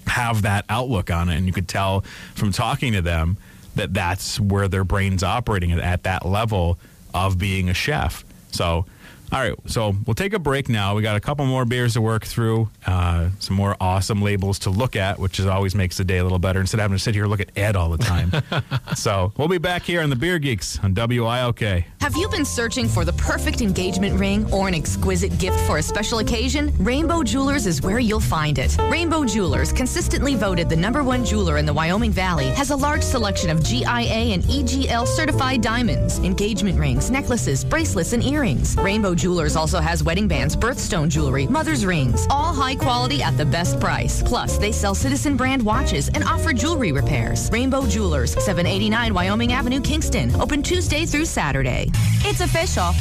[0.07, 2.01] have that outlook on it, and you could tell
[2.35, 3.37] from talking to them
[3.77, 6.79] that that's where their brain's operating at that level
[7.15, 8.25] of being a chef.
[8.53, 8.87] So
[9.33, 10.97] all right, so we'll take a break now.
[10.97, 14.71] We got a couple more beers to work through, uh, some more awesome labels to
[14.71, 17.03] look at, which is always makes the day a little better instead of having to
[17.03, 18.33] sit here and look at Ed all the time.
[18.97, 21.61] so we'll be back here on the Beer Geeks on WILK.
[22.01, 25.83] Have you been searching for the perfect engagement ring or an exquisite gift for a
[25.83, 26.73] special occasion?
[26.81, 28.77] Rainbow Jewelers is where you'll find it.
[28.91, 33.03] Rainbow Jewelers, consistently voted the number one jeweler in the Wyoming Valley, has a large
[33.03, 38.77] selection of GIA and EGL certified diamonds, engagement rings, necklaces, bracelets, and earrings.
[38.77, 43.45] Rainbow Jewelers also has wedding bands, birthstone jewelry, mother's rings, all high quality at the
[43.45, 44.23] best price.
[44.23, 47.51] Plus, they sell Citizen brand watches and offer jewelry repairs.
[47.53, 50.35] Rainbow Jewelers, 789 Wyoming Avenue, Kingston.
[50.41, 51.91] Open Tuesday through Saturday.
[52.25, 52.93] It's official.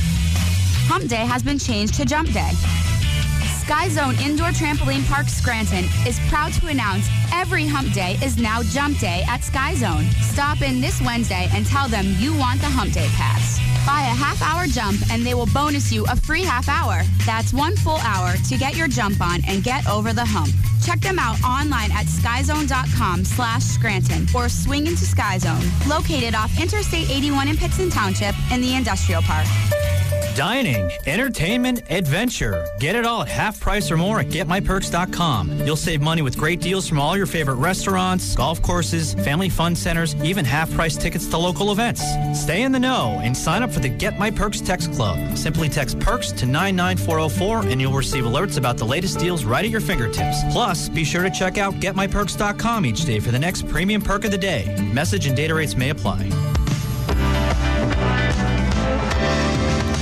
[0.92, 2.52] Hump Day has been changed to Jump Day.
[3.70, 8.64] Sky Zone Indoor Trampoline Park Scranton is proud to announce every hump day is now
[8.64, 10.06] jump day at Sky Zone.
[10.24, 13.60] Stop in this Wednesday and tell them you want the hump day pass.
[13.86, 17.04] Buy a half hour jump and they will bonus you a free half hour.
[17.28, 20.50] That's one full hour to get your jump on and get over the hump.
[20.84, 27.08] Check them out online at skyzone.com slash Scranton or swing into Skyzone, located off Interstate
[27.12, 29.46] 81 in Pittston Township in the industrial park.
[30.40, 32.66] Dining, entertainment, adventure.
[32.80, 35.66] Get it all at half price or more at getmyperks.com.
[35.66, 39.76] You'll save money with great deals from all your favorite restaurants, golf courses, family fun
[39.76, 42.02] centers, even half price tickets to local events.
[42.34, 45.36] Stay in the know and sign up for the Get My Perks text club.
[45.36, 49.72] Simply text perks to 99404 and you'll receive alerts about the latest deals right at
[49.72, 50.38] your fingertips.
[50.54, 54.32] Plus, be sure to check out getmyperks.com each day for the next premium perk of
[54.32, 54.74] the day.
[54.94, 56.30] Message and data rates may apply.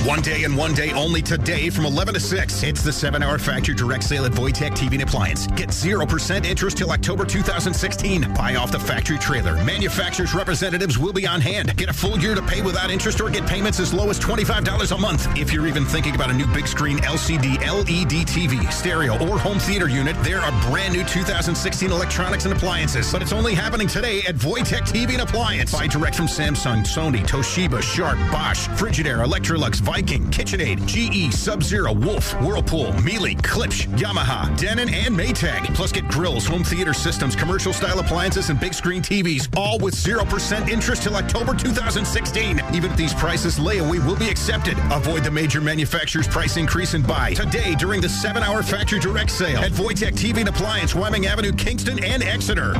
[0.08, 2.62] One day and one day only today from 11 to 6.
[2.62, 5.46] It's the 7 hour factory direct sale at Voitech TV and Appliance.
[5.48, 8.32] Get 0% interest till October 2016.
[8.32, 9.62] Buy off the factory trailer.
[9.64, 11.76] Manufacturer's representatives will be on hand.
[11.76, 14.96] Get a full year to pay without interest or get payments as low as $25
[14.96, 15.28] a month.
[15.36, 19.58] If you're even thinking about a new big screen LCD, LED TV, stereo, or home
[19.58, 23.12] theater unit, there are brand new 2016 electronics and appliances.
[23.12, 25.70] But it's only happening today at Voitech TV and Appliance.
[25.70, 32.32] Buy direct from Samsung, Sony, Toshiba, Sharp, Bosch, Frigidaire, Electrolux, Viking, KitchenAid, GE, Sub-Zero, Wolf,
[32.40, 35.74] Whirlpool, Miele, Klipsch, Yamaha, Denon, and Maytag.
[35.74, 39.96] Plus get grills, home theater systems, commercial style appliances, and big screen TVs, all with
[39.96, 42.62] 0% interest till October 2016.
[42.72, 44.78] Even at these prices, layaway will be accepted.
[44.92, 49.58] Avoid the major manufacturer's price increase and buy today during the 7-hour factory direct sale
[49.58, 52.74] at Voitech TV and Appliance, Wyoming Avenue, Kingston, and Exeter.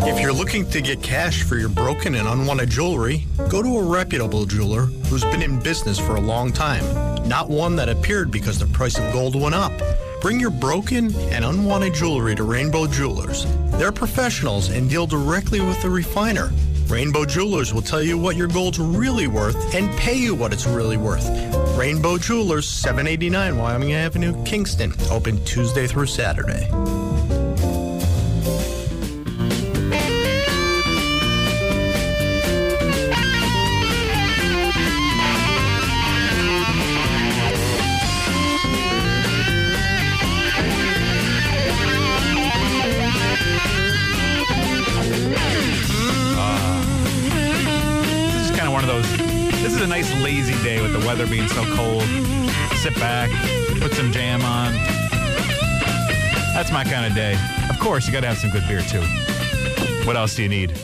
[0.00, 3.82] If you're looking to get cash for your broken and unwanted jewelry, go to a
[3.82, 6.84] reputable jeweler who's been in business for a long time,
[7.28, 9.72] not one that appeared because the price of gold went up.
[10.20, 13.44] Bring your broken and unwanted jewelry to Rainbow Jewelers.
[13.72, 16.50] They're professionals and deal directly with the refiner.
[16.86, 20.66] Rainbow Jewelers will tell you what your gold's really worth and pay you what it's
[20.66, 21.28] really worth.
[21.76, 26.68] Rainbow Jewelers, 789 Wyoming Avenue, Kingston, open Tuesday through Saturday.
[51.18, 52.04] Weather being so cold.
[52.76, 53.28] Sit back,
[53.80, 54.72] put some jam on.
[56.54, 57.36] That's my kind of day.
[57.68, 59.00] Of course, you got to have some good beer too.
[60.06, 60.78] What else do you need?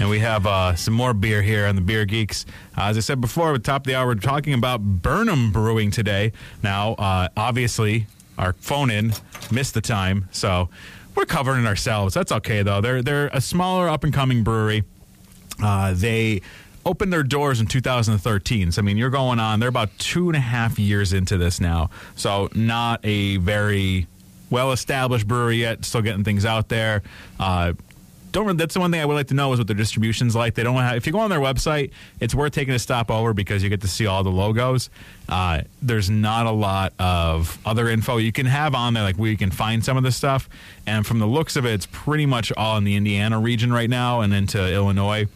[0.00, 2.46] And we have uh, some more beer here on the Beer Geeks.
[2.78, 5.28] Uh, as I said before, at the top of the hour, we're talking about Burn
[5.28, 6.32] 'Em Brewing today.
[6.62, 8.06] Now, uh, obviously,
[8.38, 9.12] our phone in
[9.50, 10.70] missed the time, so
[11.14, 12.14] we're covering ourselves.
[12.14, 12.80] That's okay though.
[12.80, 14.84] They're they're a smaller up and coming brewery.
[15.62, 16.40] Uh, they
[16.84, 18.72] opened their doors in 2013.
[18.72, 21.60] So, I mean, you're going on, they're about two and a half years into this
[21.60, 21.90] now.
[22.16, 24.06] So, not a very
[24.50, 27.02] well established brewery yet, still getting things out there.
[27.40, 27.72] Uh,
[28.32, 30.54] don't that's the one thing I would like to know is what their distribution's like.
[30.54, 33.34] They don't have, if you go on their website, it's worth taking a stop over
[33.34, 34.88] because you get to see all the logos.
[35.28, 39.30] Uh, there's not a lot of other info you can have on there, like where
[39.30, 40.48] you can find some of this stuff.
[40.86, 43.90] And from the looks of it, it's pretty much all in the Indiana region right
[43.90, 45.28] now and into Illinois.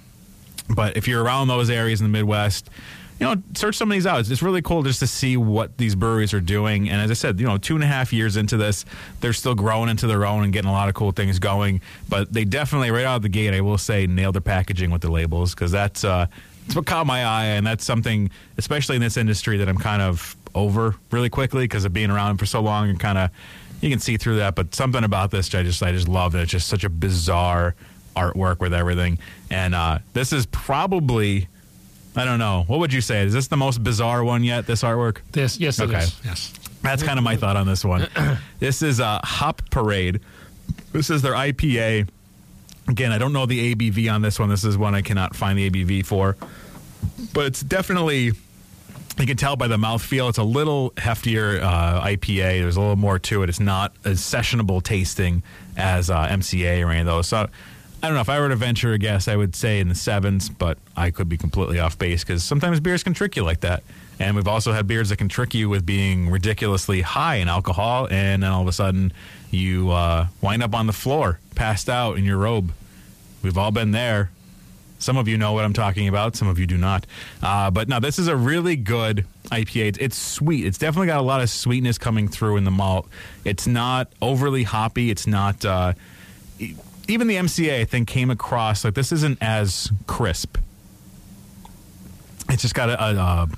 [0.68, 2.70] But if you're around those areas in the Midwest,
[3.18, 4.20] you know, search some of these out.
[4.20, 6.90] It's, it's really cool just to see what these breweries are doing.
[6.90, 8.84] And as I said, you know, two and a half years into this,
[9.20, 11.80] they're still growing into their own and getting a lot of cool things going.
[12.08, 15.00] But they definitely, right out of the gate, I will say, nailed their packaging with
[15.00, 16.26] the labels because that's uh,
[16.66, 20.02] that's what caught my eye, and that's something, especially in this industry, that I'm kind
[20.02, 23.30] of over really quickly because of being around for so long and kind of
[23.80, 24.56] you can see through that.
[24.56, 26.40] But something about this, I just I just love it.
[26.40, 27.74] It's just such a bizarre
[28.16, 29.18] artwork with everything,
[29.50, 31.48] and uh, this is probably.
[32.18, 32.64] I don't know.
[32.66, 33.24] What would you say?
[33.24, 34.66] Is this the most bizarre one yet?
[34.66, 35.18] This artwork?
[35.32, 35.98] This, yes, it okay.
[35.98, 36.18] is.
[36.24, 36.50] Yes.
[36.86, 38.08] That's kind of my thought on this one.
[38.58, 40.20] this is a Hop Parade.
[40.92, 42.08] This is their IPA.
[42.88, 44.48] Again, I don't know the ABV on this one.
[44.48, 46.36] This is one I cannot find the ABV for.
[47.32, 48.32] But it's definitely,
[49.18, 52.60] you can tell by the mouthfeel, it's a little heftier uh, IPA.
[52.60, 53.48] There's a little more to it.
[53.48, 55.42] It's not as sessionable tasting
[55.76, 57.26] as uh, MCA or any of those.
[57.26, 57.48] So
[58.02, 58.20] I don't know.
[58.20, 61.10] If I were to venture a guess, I would say in the sevens, but I
[61.10, 63.82] could be completely off base because sometimes beers can trick you like that.
[64.18, 68.06] And we've also had beers that can trick you with being ridiculously high in alcohol,
[68.10, 69.12] and then all of a sudden
[69.50, 72.72] you uh, wind up on the floor, passed out in your robe.
[73.42, 74.30] We've all been there.
[74.98, 76.36] Some of you know what I'm talking about.
[76.36, 77.06] Some of you do not.
[77.42, 79.88] Uh, but no, this is a really good IPA.
[79.88, 80.64] It's, it's sweet.
[80.64, 83.06] It's definitely got a lot of sweetness coming through in the malt.
[83.44, 85.10] It's not overly hoppy.
[85.10, 85.64] It's not.
[85.64, 85.92] Uh,
[87.08, 90.58] even the MCA, I think, came across like this isn't as crisp.
[92.48, 93.48] It's just got a, a, a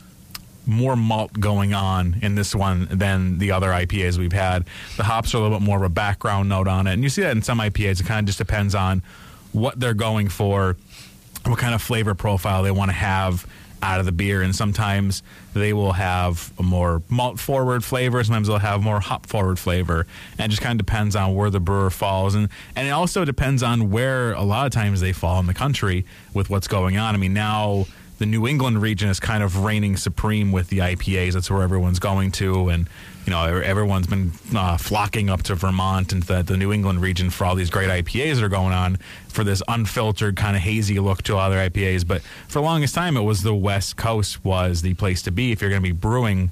[0.67, 4.67] more malt going on in this one than the other IPAs we've had.
[4.97, 7.09] The hops are a little bit more of a background note on it, and you
[7.09, 8.01] see that in some IPAs.
[8.01, 9.03] It kind of just depends on
[9.53, 10.77] what they're going for,
[11.47, 13.47] what kind of flavor profile they want to have
[13.83, 15.23] out of the beer, and sometimes
[15.55, 18.23] they will have a more malt forward flavor.
[18.23, 20.07] Sometimes they'll have more hop forward flavor,
[20.39, 23.25] and it just kind of depends on where the brewer falls, and and it also
[23.25, 26.05] depends on where a lot of times they fall in the country
[26.35, 27.15] with what's going on.
[27.15, 27.87] I mean now
[28.19, 31.33] the New England region is kind of reigning supreme with the IPAs.
[31.33, 32.89] That's where everyone's going to, and
[33.25, 37.31] you know everyone's been uh, flocking up to Vermont and the, the New England region
[37.31, 38.97] for all these great IPAs that are going on
[39.29, 42.07] for this unfiltered kind of hazy look to other IPAs.
[42.07, 45.53] But for the longest time, it was the West Coast was the place to be
[45.53, 46.51] if you're going to be brewing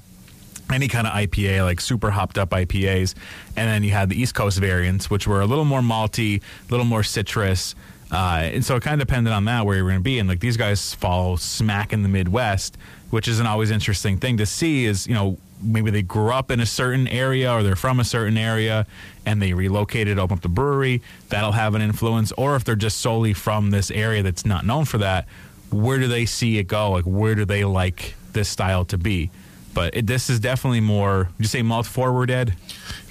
[0.71, 3.13] any kind of IPA, like super hopped up IPAs.
[3.55, 6.71] And then you had the East Coast variants, which were a little more malty, a
[6.71, 7.75] little more citrus.
[8.11, 10.19] Uh, and so it kind of depended on that where you're going to be.
[10.19, 12.77] And like these guys fall smack in the Midwest,
[13.09, 16.51] which is an always interesting thing to see is, you know, maybe they grew up
[16.51, 18.85] in a certain area or they're from a certain area
[19.25, 21.01] and they relocated, open up the brewery.
[21.29, 22.31] That'll have an influence.
[22.33, 25.27] Or if they're just solely from this area that's not known for that,
[25.71, 26.91] where do they see it go?
[26.91, 29.31] Like, where do they like this style to be?
[29.73, 32.55] But it, this is definitely more, you say malt forward, Ed?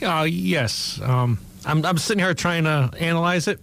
[0.03, 1.01] Uh, yes.
[1.03, 3.61] Um, I'm, I'm sitting here trying to analyze it.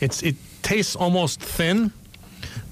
[0.00, 0.36] It's It
[0.68, 1.90] tastes almost thin,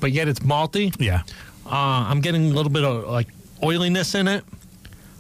[0.01, 0.95] but yet it's malty.
[1.01, 1.23] Yeah.
[1.65, 3.29] Uh, I'm getting a little bit of like
[3.63, 4.45] oiliness in it,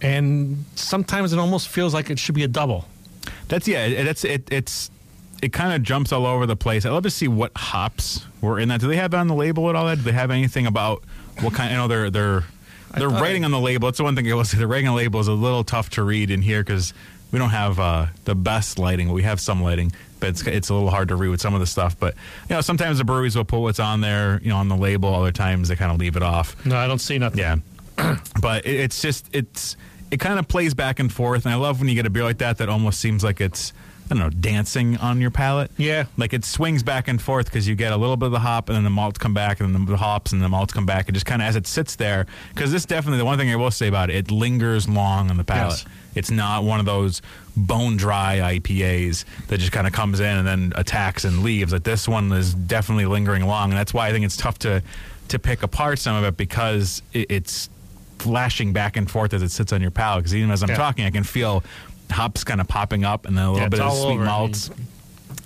[0.02, 2.86] and sometimes it almost feels like it should be a double.
[3.48, 3.86] That's yeah.
[3.86, 4.48] It, that's it.
[4.52, 4.90] It's
[5.42, 6.84] it kind of jumps all over the place.
[6.84, 8.80] I love to see what hops were in that.
[8.80, 9.86] Do they have that on the label at all?
[9.86, 11.02] That do they have anything about
[11.40, 11.70] what kind?
[11.70, 12.44] You know, they're they're
[12.94, 13.88] they're thought writing on the label.
[13.88, 14.58] That's the one thing I will say.
[14.58, 16.92] The writing on the label is a little tough to read in here because
[17.32, 19.10] we don't have uh, the best lighting.
[19.12, 21.60] We have some lighting, but it's it's a little hard to read with some of
[21.60, 21.98] the stuff.
[21.98, 22.14] But
[22.48, 25.14] you know, sometimes the breweries will put what's on there, you know, on the label.
[25.14, 26.64] Other times they kind of leave it off.
[26.64, 27.38] No, I don't see nothing.
[27.38, 27.56] Yeah,
[28.40, 29.76] but it, it's just it's
[30.10, 32.24] it kind of plays back and forth, and I love when you get a beer
[32.24, 33.72] like that that almost seems like it's
[34.06, 35.70] I don't know dancing on your palate.
[35.76, 38.38] Yeah, like it swings back and forth because you get a little bit of the
[38.38, 40.86] hop, and then the malts come back, and then the hops and the malts come
[40.86, 42.26] back, and just kind of as it sits there.
[42.54, 45.36] Because this definitely the one thing I will say about it, it lingers long on
[45.36, 45.84] the palate.
[45.84, 45.86] Yes.
[46.14, 47.20] It's not one of those
[47.56, 51.72] bone dry IPAs that just kind of comes in and then attacks and leaves.
[51.72, 54.82] Like this one is definitely lingering long, and that's why I think it's tough to
[55.28, 57.68] to pick apart some of it because it, it's
[58.18, 60.22] flashing back and forth as it sits on your palate.
[60.22, 60.76] Because even as I'm Yeah.
[60.76, 61.62] talking, I can feel
[62.10, 64.24] hops kind of popping up and then a little Yeah, bit of sweet over.
[64.24, 64.70] malts.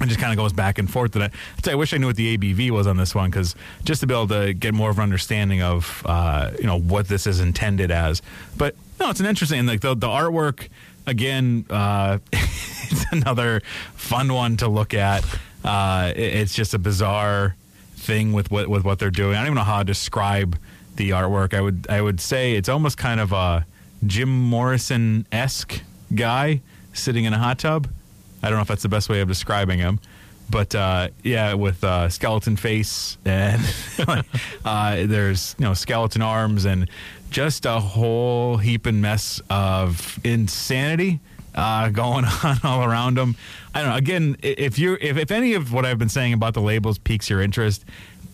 [0.00, 1.14] It just kind of goes back and forth.
[1.14, 3.30] And I, I'd say I wish I knew what the ABV was on this one
[3.30, 3.54] because
[3.84, 7.08] just to be able to get more of an understanding of uh, you know what
[7.08, 8.22] this is intended as.
[8.56, 10.68] But no, it's an interesting like the the artwork
[11.06, 11.66] again.
[11.68, 13.60] Uh, it's another
[13.94, 15.22] fun one to look at.
[15.64, 17.56] Uh, it- it's just a bizarre
[17.96, 19.34] thing with what with what they're doing.
[19.34, 20.56] I don't even know how to describe
[20.96, 21.52] the artwork.
[21.52, 23.66] I would I would say it's almost kind of a
[24.06, 25.82] Jim Morrison esque
[26.14, 26.60] guy
[26.92, 27.88] sitting in a hot tub.
[28.42, 30.00] I don't know if that's the best way of describing him,
[30.48, 33.60] but uh, yeah, with uh, skeleton face and
[34.64, 36.88] uh, there's you know skeleton arms and
[37.30, 41.20] just a whole heap and mess of insanity
[41.54, 43.36] uh, going on all around him.
[43.74, 43.96] I don't know.
[43.96, 47.28] Again, if you if, if any of what I've been saying about the labels piques
[47.30, 47.84] your interest,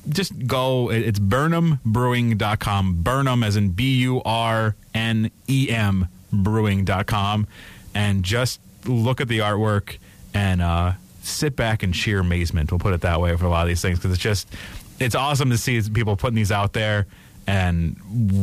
[0.08, 0.90] just go.
[0.90, 3.02] it- It's BurnEmBrewing.com.
[3.02, 6.08] Burnham as in B U R N E M
[6.42, 7.46] Brewing.com,
[7.94, 9.98] and just look at the artwork
[10.34, 12.70] and uh, sit back in sheer amazement.
[12.70, 14.48] We'll put it that way for a lot of these things because it's just
[14.98, 17.06] it's awesome to see people putting these out there
[17.46, 17.96] and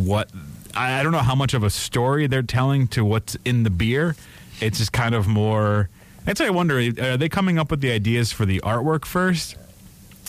[0.05, 0.29] what
[0.75, 4.15] I don't know how much of a story they're telling to what's in the beer.
[4.59, 5.89] It's just kind of more.
[6.25, 9.55] I'd say I wonder are they coming up with the ideas for the artwork first,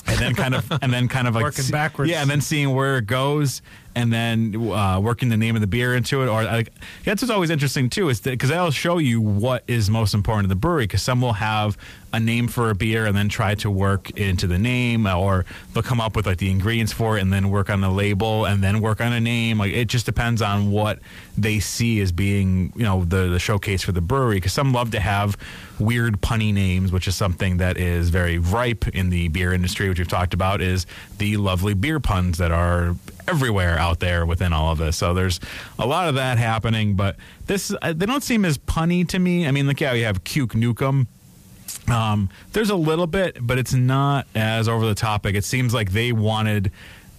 [0.06, 2.10] and then kind of and then kind of like Working backwards.
[2.10, 3.62] Yeah, and then seeing where it goes,
[3.95, 6.28] and then uh, working the name of the beer into it.
[6.28, 6.72] Or like
[7.05, 10.49] that's what's always interesting too, is because that'll show you what is most important to
[10.49, 10.84] the brewery.
[10.84, 11.76] Because some will have
[12.12, 15.82] a name for a beer and then try to work into the name, or they'll
[15.82, 18.62] come up with like the ingredients for it and then work on the label and
[18.62, 19.59] then work on a name.
[19.59, 21.01] Like it just depends on what
[21.36, 24.36] they see as being, you know, the the showcase for the brewery.
[24.36, 25.36] Because some love to have
[25.78, 29.99] weird punny names, which is something that is very ripe in the beer industry, which
[29.99, 30.86] we've talked about, is
[31.18, 32.95] the lovely beer puns that are
[33.27, 34.97] everywhere out there within all of this.
[34.97, 35.41] So there's
[35.79, 37.16] a lot of that happening, but
[37.47, 39.47] this uh, they don't seem as punny to me.
[39.47, 41.07] I mean, like yeah, you have Cuke Nukem.
[41.89, 45.35] Um, there's a little bit, but it's not as over the topic.
[45.35, 46.70] It seems like they wanted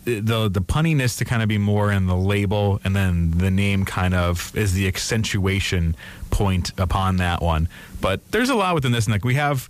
[0.05, 3.85] the the punniness to kind of be more in the label, and then the name
[3.85, 5.95] kind of is the accentuation
[6.29, 7.67] point upon that one.
[8.01, 9.69] But there's a lot within this, like we have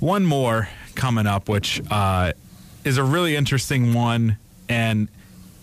[0.00, 2.32] one more coming up, which uh,
[2.84, 4.36] is a really interesting one.
[4.68, 5.08] And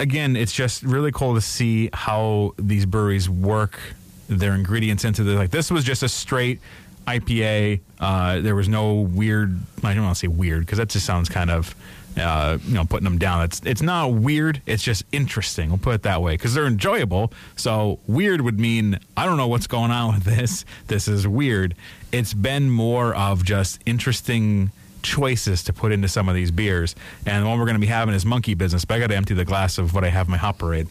[0.01, 3.79] again, it's just really cool to see how these breweries work
[4.27, 5.51] their ingredients into the like.
[5.51, 6.59] This was just a straight
[7.07, 7.81] IPA.
[7.99, 9.57] Uh, there was no weird.
[9.83, 11.75] I don't want to say weird because that just sounds kind of.
[12.19, 13.43] Uh, you know, putting them down.
[13.43, 14.61] It's it's not weird.
[14.65, 15.69] It's just interesting.
[15.69, 17.31] We'll put it that way because they're enjoyable.
[17.55, 20.65] So weird would mean I don't know what's going on with this.
[20.87, 21.73] This is weird.
[22.11, 24.71] It's been more of just interesting
[25.03, 26.95] choices to put into some of these beers.
[27.25, 28.85] And the one we're going to be having is Monkey Business.
[28.85, 30.87] But I got to empty the glass of what I have in my Hop Parade.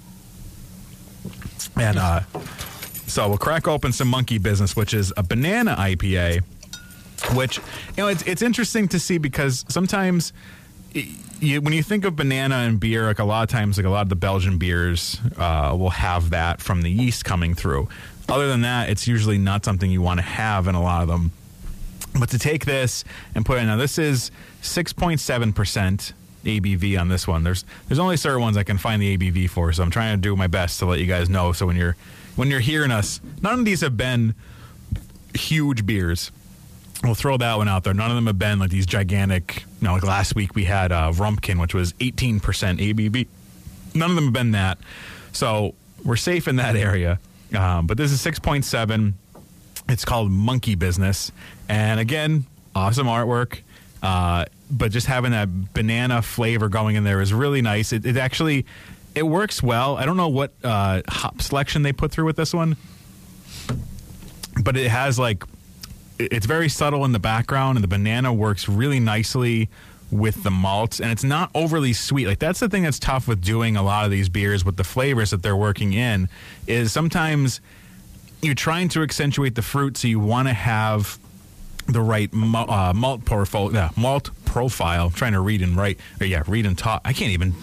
[1.78, 2.20] And uh,
[3.06, 6.42] so we'll crack open some Monkey Business, which is a banana IPA.
[7.34, 7.64] Which you
[7.98, 10.32] know, it's it's interesting to see because sometimes.
[10.92, 13.90] you, when you think of banana and beer, like a lot of times, like a
[13.90, 17.88] lot of the Belgian beers uh, will have that from the yeast coming through.
[18.28, 21.08] Other than that, it's usually not something you want to have in a lot of
[21.08, 21.32] them.
[22.18, 23.04] But to take this
[23.34, 24.30] and put it now, this is
[24.62, 26.12] six point seven percent
[26.44, 27.44] ABV on this one.
[27.44, 30.20] There's there's only certain ones I can find the ABV for, so I'm trying to
[30.20, 31.52] do my best to let you guys know.
[31.52, 31.96] So when you're
[32.36, 34.34] when you're hearing us, none of these have been
[35.34, 36.30] huge beers.
[37.02, 37.94] We'll throw that one out there.
[37.94, 39.64] None of them have been like these gigantic.
[39.80, 43.26] You know, like last week we had uh, Rumpkin, which was 18% ABV.
[43.94, 44.78] None of them have been that.
[45.32, 47.18] So we're safe in that area.
[47.54, 49.14] Um, but this is 6.7.
[49.88, 51.32] It's called Monkey Business.
[51.70, 53.60] And again, awesome artwork.
[54.02, 57.92] Uh, but just having that banana flavor going in there is really nice.
[57.92, 58.66] It, it actually
[59.14, 59.96] it works well.
[59.96, 62.76] I don't know what uh, hop selection they put through with this one,
[64.62, 65.44] but it has like
[66.18, 69.68] it's very subtle in the background, and the banana works really nicely
[70.10, 72.26] with the malts, and it's not overly sweet.
[72.26, 74.84] Like that's the thing that's tough with doing a lot of these beers with the
[74.84, 76.28] flavors that they're working in.
[76.66, 77.60] Is sometimes
[78.42, 81.18] you're trying to accentuate the fruit, so you want to have
[81.92, 83.72] the right uh, malt profile.
[83.72, 85.06] Yeah, malt profile.
[85.06, 85.98] I'm trying to read and write.
[86.20, 87.02] Or yeah, read and talk.
[87.04, 87.54] I can't even.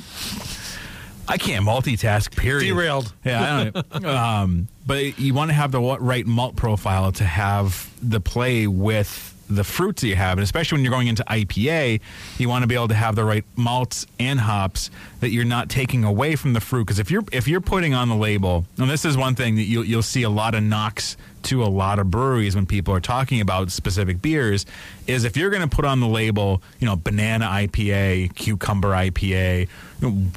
[1.28, 2.36] I can't multitask.
[2.36, 2.73] Period.
[2.73, 3.13] Derailed.
[3.25, 4.05] Yeah, I don't.
[4.05, 9.35] um, but you want to have the right malt profile to have the play with
[9.49, 12.01] the fruits that you have, and especially when you're going into IPA,
[12.38, 15.69] you want to be able to have the right malts and hops that you're not
[15.69, 16.85] taking away from the fruit.
[16.85, 19.63] Because if you're if you're putting on the label, and this is one thing that
[19.63, 22.99] you'll you'll see a lot of knocks to a lot of breweries when people are
[22.99, 24.65] talking about specific beers,
[25.05, 29.69] is if you're going to put on the label, you know, banana IPA, cucumber IPA,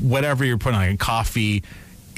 [0.01, 1.63] whatever you're putting on, coffee.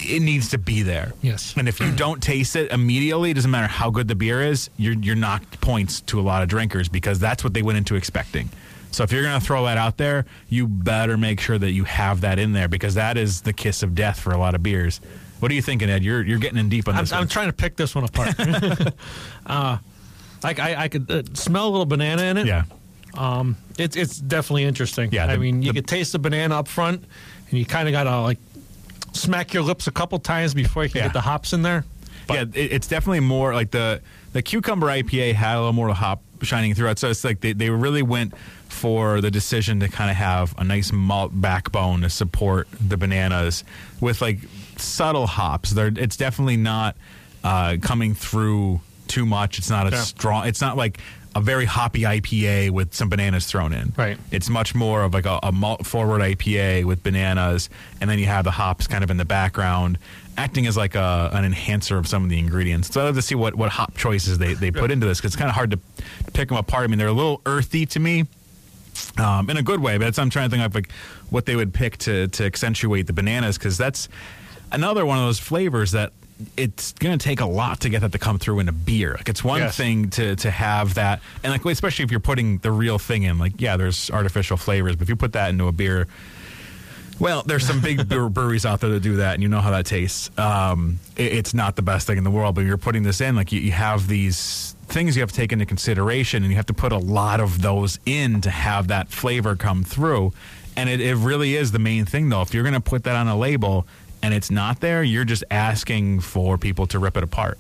[0.05, 1.13] It needs to be there.
[1.23, 1.55] Yes.
[1.57, 4.71] And if you don't taste it immediately, it doesn't matter how good the beer is,
[4.77, 7.95] you're you're knocked points to a lot of drinkers because that's what they went into
[7.95, 8.51] expecting.
[8.91, 11.85] So if you're going to throw that out there, you better make sure that you
[11.85, 14.63] have that in there because that is the kiss of death for a lot of
[14.63, 15.01] beers.
[15.41, 16.05] What are you thinking, Ed?
[16.05, 17.13] You're you're getting in deep on I'm, this.
[17.13, 18.35] I'm trying to pick this one apart.
[19.47, 19.79] uh,
[20.43, 22.47] like I, I could uh, smell a little banana in it.
[22.47, 22.65] Yeah.
[23.15, 25.11] Um, it's it's definitely interesting.
[25.13, 27.05] Yeah, I mean, you the- could taste the banana up front,
[27.51, 28.39] and you kind of gotta like
[29.13, 31.05] smack your lips a couple times before you can Yeah.
[31.09, 31.85] get the hops in there.
[32.31, 34.01] yeah, it, it's definitely more like the
[34.33, 36.99] the cucumber IPA had a little more hop shining through it.
[36.99, 38.35] So it's like they, they really went
[38.69, 43.63] for the decision to kind of have a nice malt backbone to support the bananas
[44.01, 44.39] with like
[44.77, 45.71] subtle hops.
[45.71, 46.97] They're, it's definitely not
[47.45, 49.59] uh, coming through too much.
[49.59, 50.01] It's not a Yeah.
[50.03, 50.47] strong.
[50.47, 50.99] It's not like
[51.35, 53.93] a very hoppy IPA with some bananas thrown in.
[53.97, 54.19] Right.
[54.31, 57.71] It's much more of like a, a malt forward IPA with bananas,
[58.01, 59.99] and then you have the hops kind of in the background,
[60.37, 62.93] acting as like a, an enhancer of some of the ingredients.
[62.93, 65.31] So I love to see what, what hop choices they, they put into this because
[65.31, 65.79] it's kind of hard to
[66.33, 66.85] pick them apart.
[66.85, 68.27] I mean, they're a little earthy to me.
[69.17, 70.93] Um, in a good way, but that's, I'm trying to think of like
[71.31, 74.07] what they would pick to to accentuate the bananas because that's
[74.71, 76.13] another one of those flavors that
[76.57, 79.15] it's going to take a lot to get that to come through in a beer.
[79.17, 79.77] Like it's one Yes.
[79.77, 83.39] thing to to have that, and like especially if you're putting the real thing in.
[83.39, 86.07] Like yeah, there's artificial flavors, but if you put that into a beer,
[87.19, 89.87] well, there's some big breweries out there that do that, and you know how that
[89.87, 90.31] tastes.
[90.39, 93.37] Um, it- it's not the best thing in the world, but you're putting this in,
[93.37, 96.67] like you, you have these things you have to take into consideration, and you have
[96.67, 100.33] to put a lot of those in to have that flavor come through.
[100.77, 102.41] And it, it really is the main thing, though.
[102.43, 103.87] If you're going to put that on a label
[104.23, 107.59] and it's not there, you're just asking for people to rip it apart.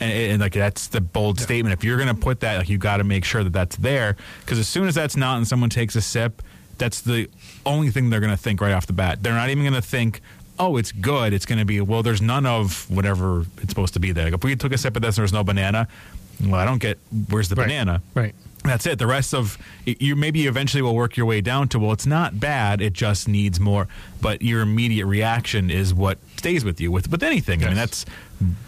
[0.00, 1.72] And, and like that's the bold statement.
[1.72, 4.16] If you're going to put that, like you got to make sure that that's there,
[4.40, 6.42] because as soon as that's not, and someone takes a sip,
[6.78, 7.28] that's the
[7.64, 9.22] only thing they're going to think right off the bat.
[9.22, 10.20] They're not even going to think,
[10.58, 14.00] "Oh, it's good." It's going to be, "Well, there's none of whatever it's supposed to
[14.00, 15.86] be there." Like if we took a sip of this and there's no banana,
[16.42, 16.98] well, I don't get
[17.28, 17.68] where's the Right.
[17.68, 18.02] banana.
[18.14, 18.34] Right.
[18.64, 18.98] That's it.
[18.98, 22.38] The rest of you maybe eventually will work your way down to well, it's not
[22.38, 22.80] bad.
[22.80, 23.88] It just needs more.
[24.20, 27.64] But your immediate reaction is what stays with you with with anything.
[27.64, 28.04] I mean, that's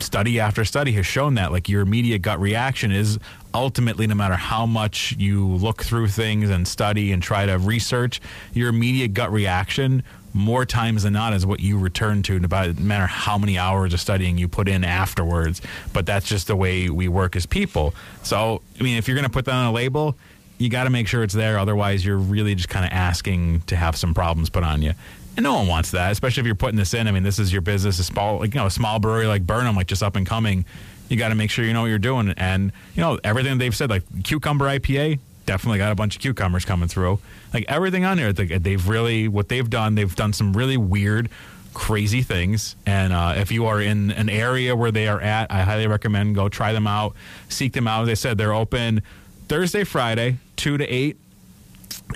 [0.00, 3.18] study after study has shown that like your immediate gut reaction is
[3.52, 8.20] ultimately no matter how much you look through things and study and try to research,
[8.52, 10.02] your immediate gut reaction
[10.34, 14.00] more times than not is what you return to no matter how many hours of
[14.00, 15.62] studying you put in afterwards.
[15.92, 17.94] But that's just the way we work as people.
[18.24, 20.16] So, I mean, if you're going to put that on a label,
[20.58, 21.58] you got to make sure it's there.
[21.58, 24.92] Otherwise, you're really just kind of asking to have some problems put on you.
[25.36, 27.08] And no one wants that, especially if you're putting this in.
[27.08, 29.46] I mean, this is your business, a small, like you know, a small brewery like
[29.46, 30.64] Burn 'Em, like just up and coming.
[31.08, 33.74] You got to make sure you know what you're doing, and you know everything they've
[33.74, 37.18] said, like cucumber IPA, definitely got a bunch of cucumbers coming through.
[37.54, 39.94] Like everything on there, they've really what they've done.
[39.94, 41.30] They've done some really weird,
[41.72, 42.74] crazy things.
[42.84, 46.34] And uh, if you are in an area where they are at, I highly recommend
[46.34, 47.14] go try them out,
[47.48, 48.02] seek them out.
[48.02, 49.02] As I said, they're open
[49.48, 51.16] Thursday, Friday, two to eight.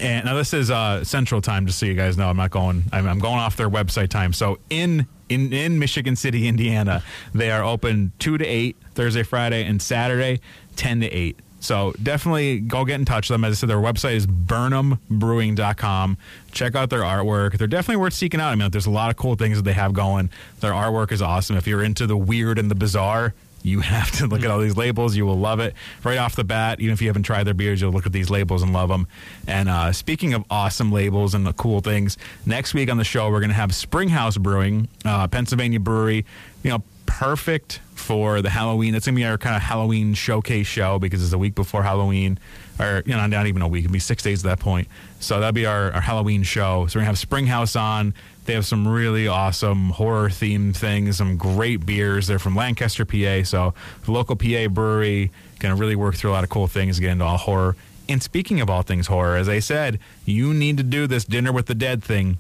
[0.01, 2.29] And now this is uh, Central Time, just so you guys know.
[2.29, 2.83] I'm not going.
[2.93, 4.33] I'm, I'm going off their website time.
[4.33, 9.65] So in in in Michigan City, Indiana, they are open two to eight Thursday, Friday,
[9.65, 10.41] and Saturday,
[10.77, 11.39] ten to eight.
[11.61, 13.45] So definitely go get in touch with them.
[13.45, 16.17] As I said, their website is burnembrewing.com.
[16.53, 17.59] Check out their artwork.
[17.59, 18.51] They're definitely worth seeking out.
[18.51, 20.31] I mean, there's a lot of cool things that they have going.
[20.61, 21.57] Their artwork is awesome.
[21.57, 24.77] If you're into the weird and the bizarre, you have to look at all these
[24.77, 25.17] labels.
[25.17, 26.81] You will love it right off the bat.
[26.81, 29.07] Even if you haven't tried their beers, you'll look at these labels and love them.
[29.47, 33.31] And uh, speaking of awesome labels and the cool things, next week on the show
[33.31, 36.25] we're going to have Springhouse Brewing, uh, Pennsylvania brewery.
[36.63, 38.93] You know, perfect for the Halloween.
[38.93, 42.39] That's gonna be our kind of Halloween showcase show because it's a week before Halloween,
[42.79, 43.85] or you know, not even a week.
[43.85, 44.87] It'll be six days at that point.
[45.19, 46.87] So that'll be our, our Halloween show.
[46.87, 48.15] So we're gonna have Springhouse on.
[48.45, 52.27] They have some really awesome horror themed things, some great beers.
[52.29, 53.43] They're from Lancaster, PA.
[53.43, 53.75] So
[54.07, 57.39] local PA brewery gonna really work through a lot of cool things, get into all
[57.39, 57.75] horror.
[58.09, 61.53] And speaking of all things horror, as I said, you need to do this dinner
[61.53, 62.39] with the dead thing.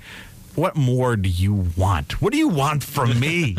[0.55, 2.21] What more do you want?
[2.21, 3.57] What do you want from me?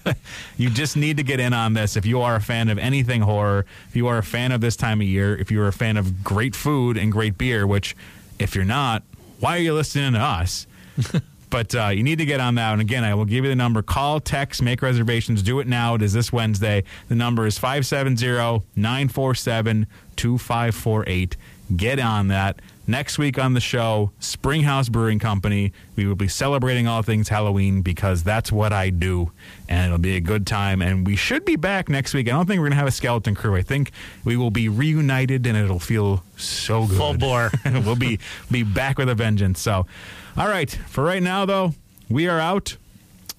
[0.56, 1.96] you just need to get in on this.
[1.96, 4.76] If you are a fan of anything horror, if you are a fan of this
[4.76, 7.94] time of year, if you are a fan of great food and great beer, which
[8.38, 9.02] if you're not,
[9.40, 10.66] why are you listening to us?
[11.50, 12.72] But uh, you need to get on that.
[12.72, 13.82] And again, I will give you the number.
[13.82, 15.42] Call, text, make reservations.
[15.42, 15.96] Do it now.
[15.96, 16.84] It is this Wednesday.
[17.08, 19.86] The number is 570 947
[20.16, 21.36] 2548.
[21.76, 22.60] Get on that.
[22.86, 25.72] Next week on the show, Springhouse Brewing Company.
[25.94, 29.30] We will be celebrating all things Halloween because that's what I do.
[29.68, 30.82] And it'll be a good time.
[30.82, 32.26] And we should be back next week.
[32.26, 33.54] I don't think we're going to have a skeleton crew.
[33.54, 33.92] I think
[34.24, 36.96] we will be reunited and it'll feel so good.
[36.96, 37.52] Full bore.
[37.64, 38.18] we'll be,
[38.50, 39.60] be back with a vengeance.
[39.60, 39.86] So,
[40.36, 40.70] all right.
[40.70, 41.74] For right now, though,
[42.08, 42.76] we are out.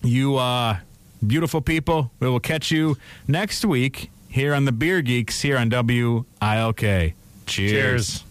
[0.03, 0.77] You uh,
[1.25, 2.11] beautiful people.
[2.19, 6.79] We will catch you next week here on the Beer Geeks here on WILK.
[6.79, 7.13] Cheers.
[7.45, 8.23] Cheers.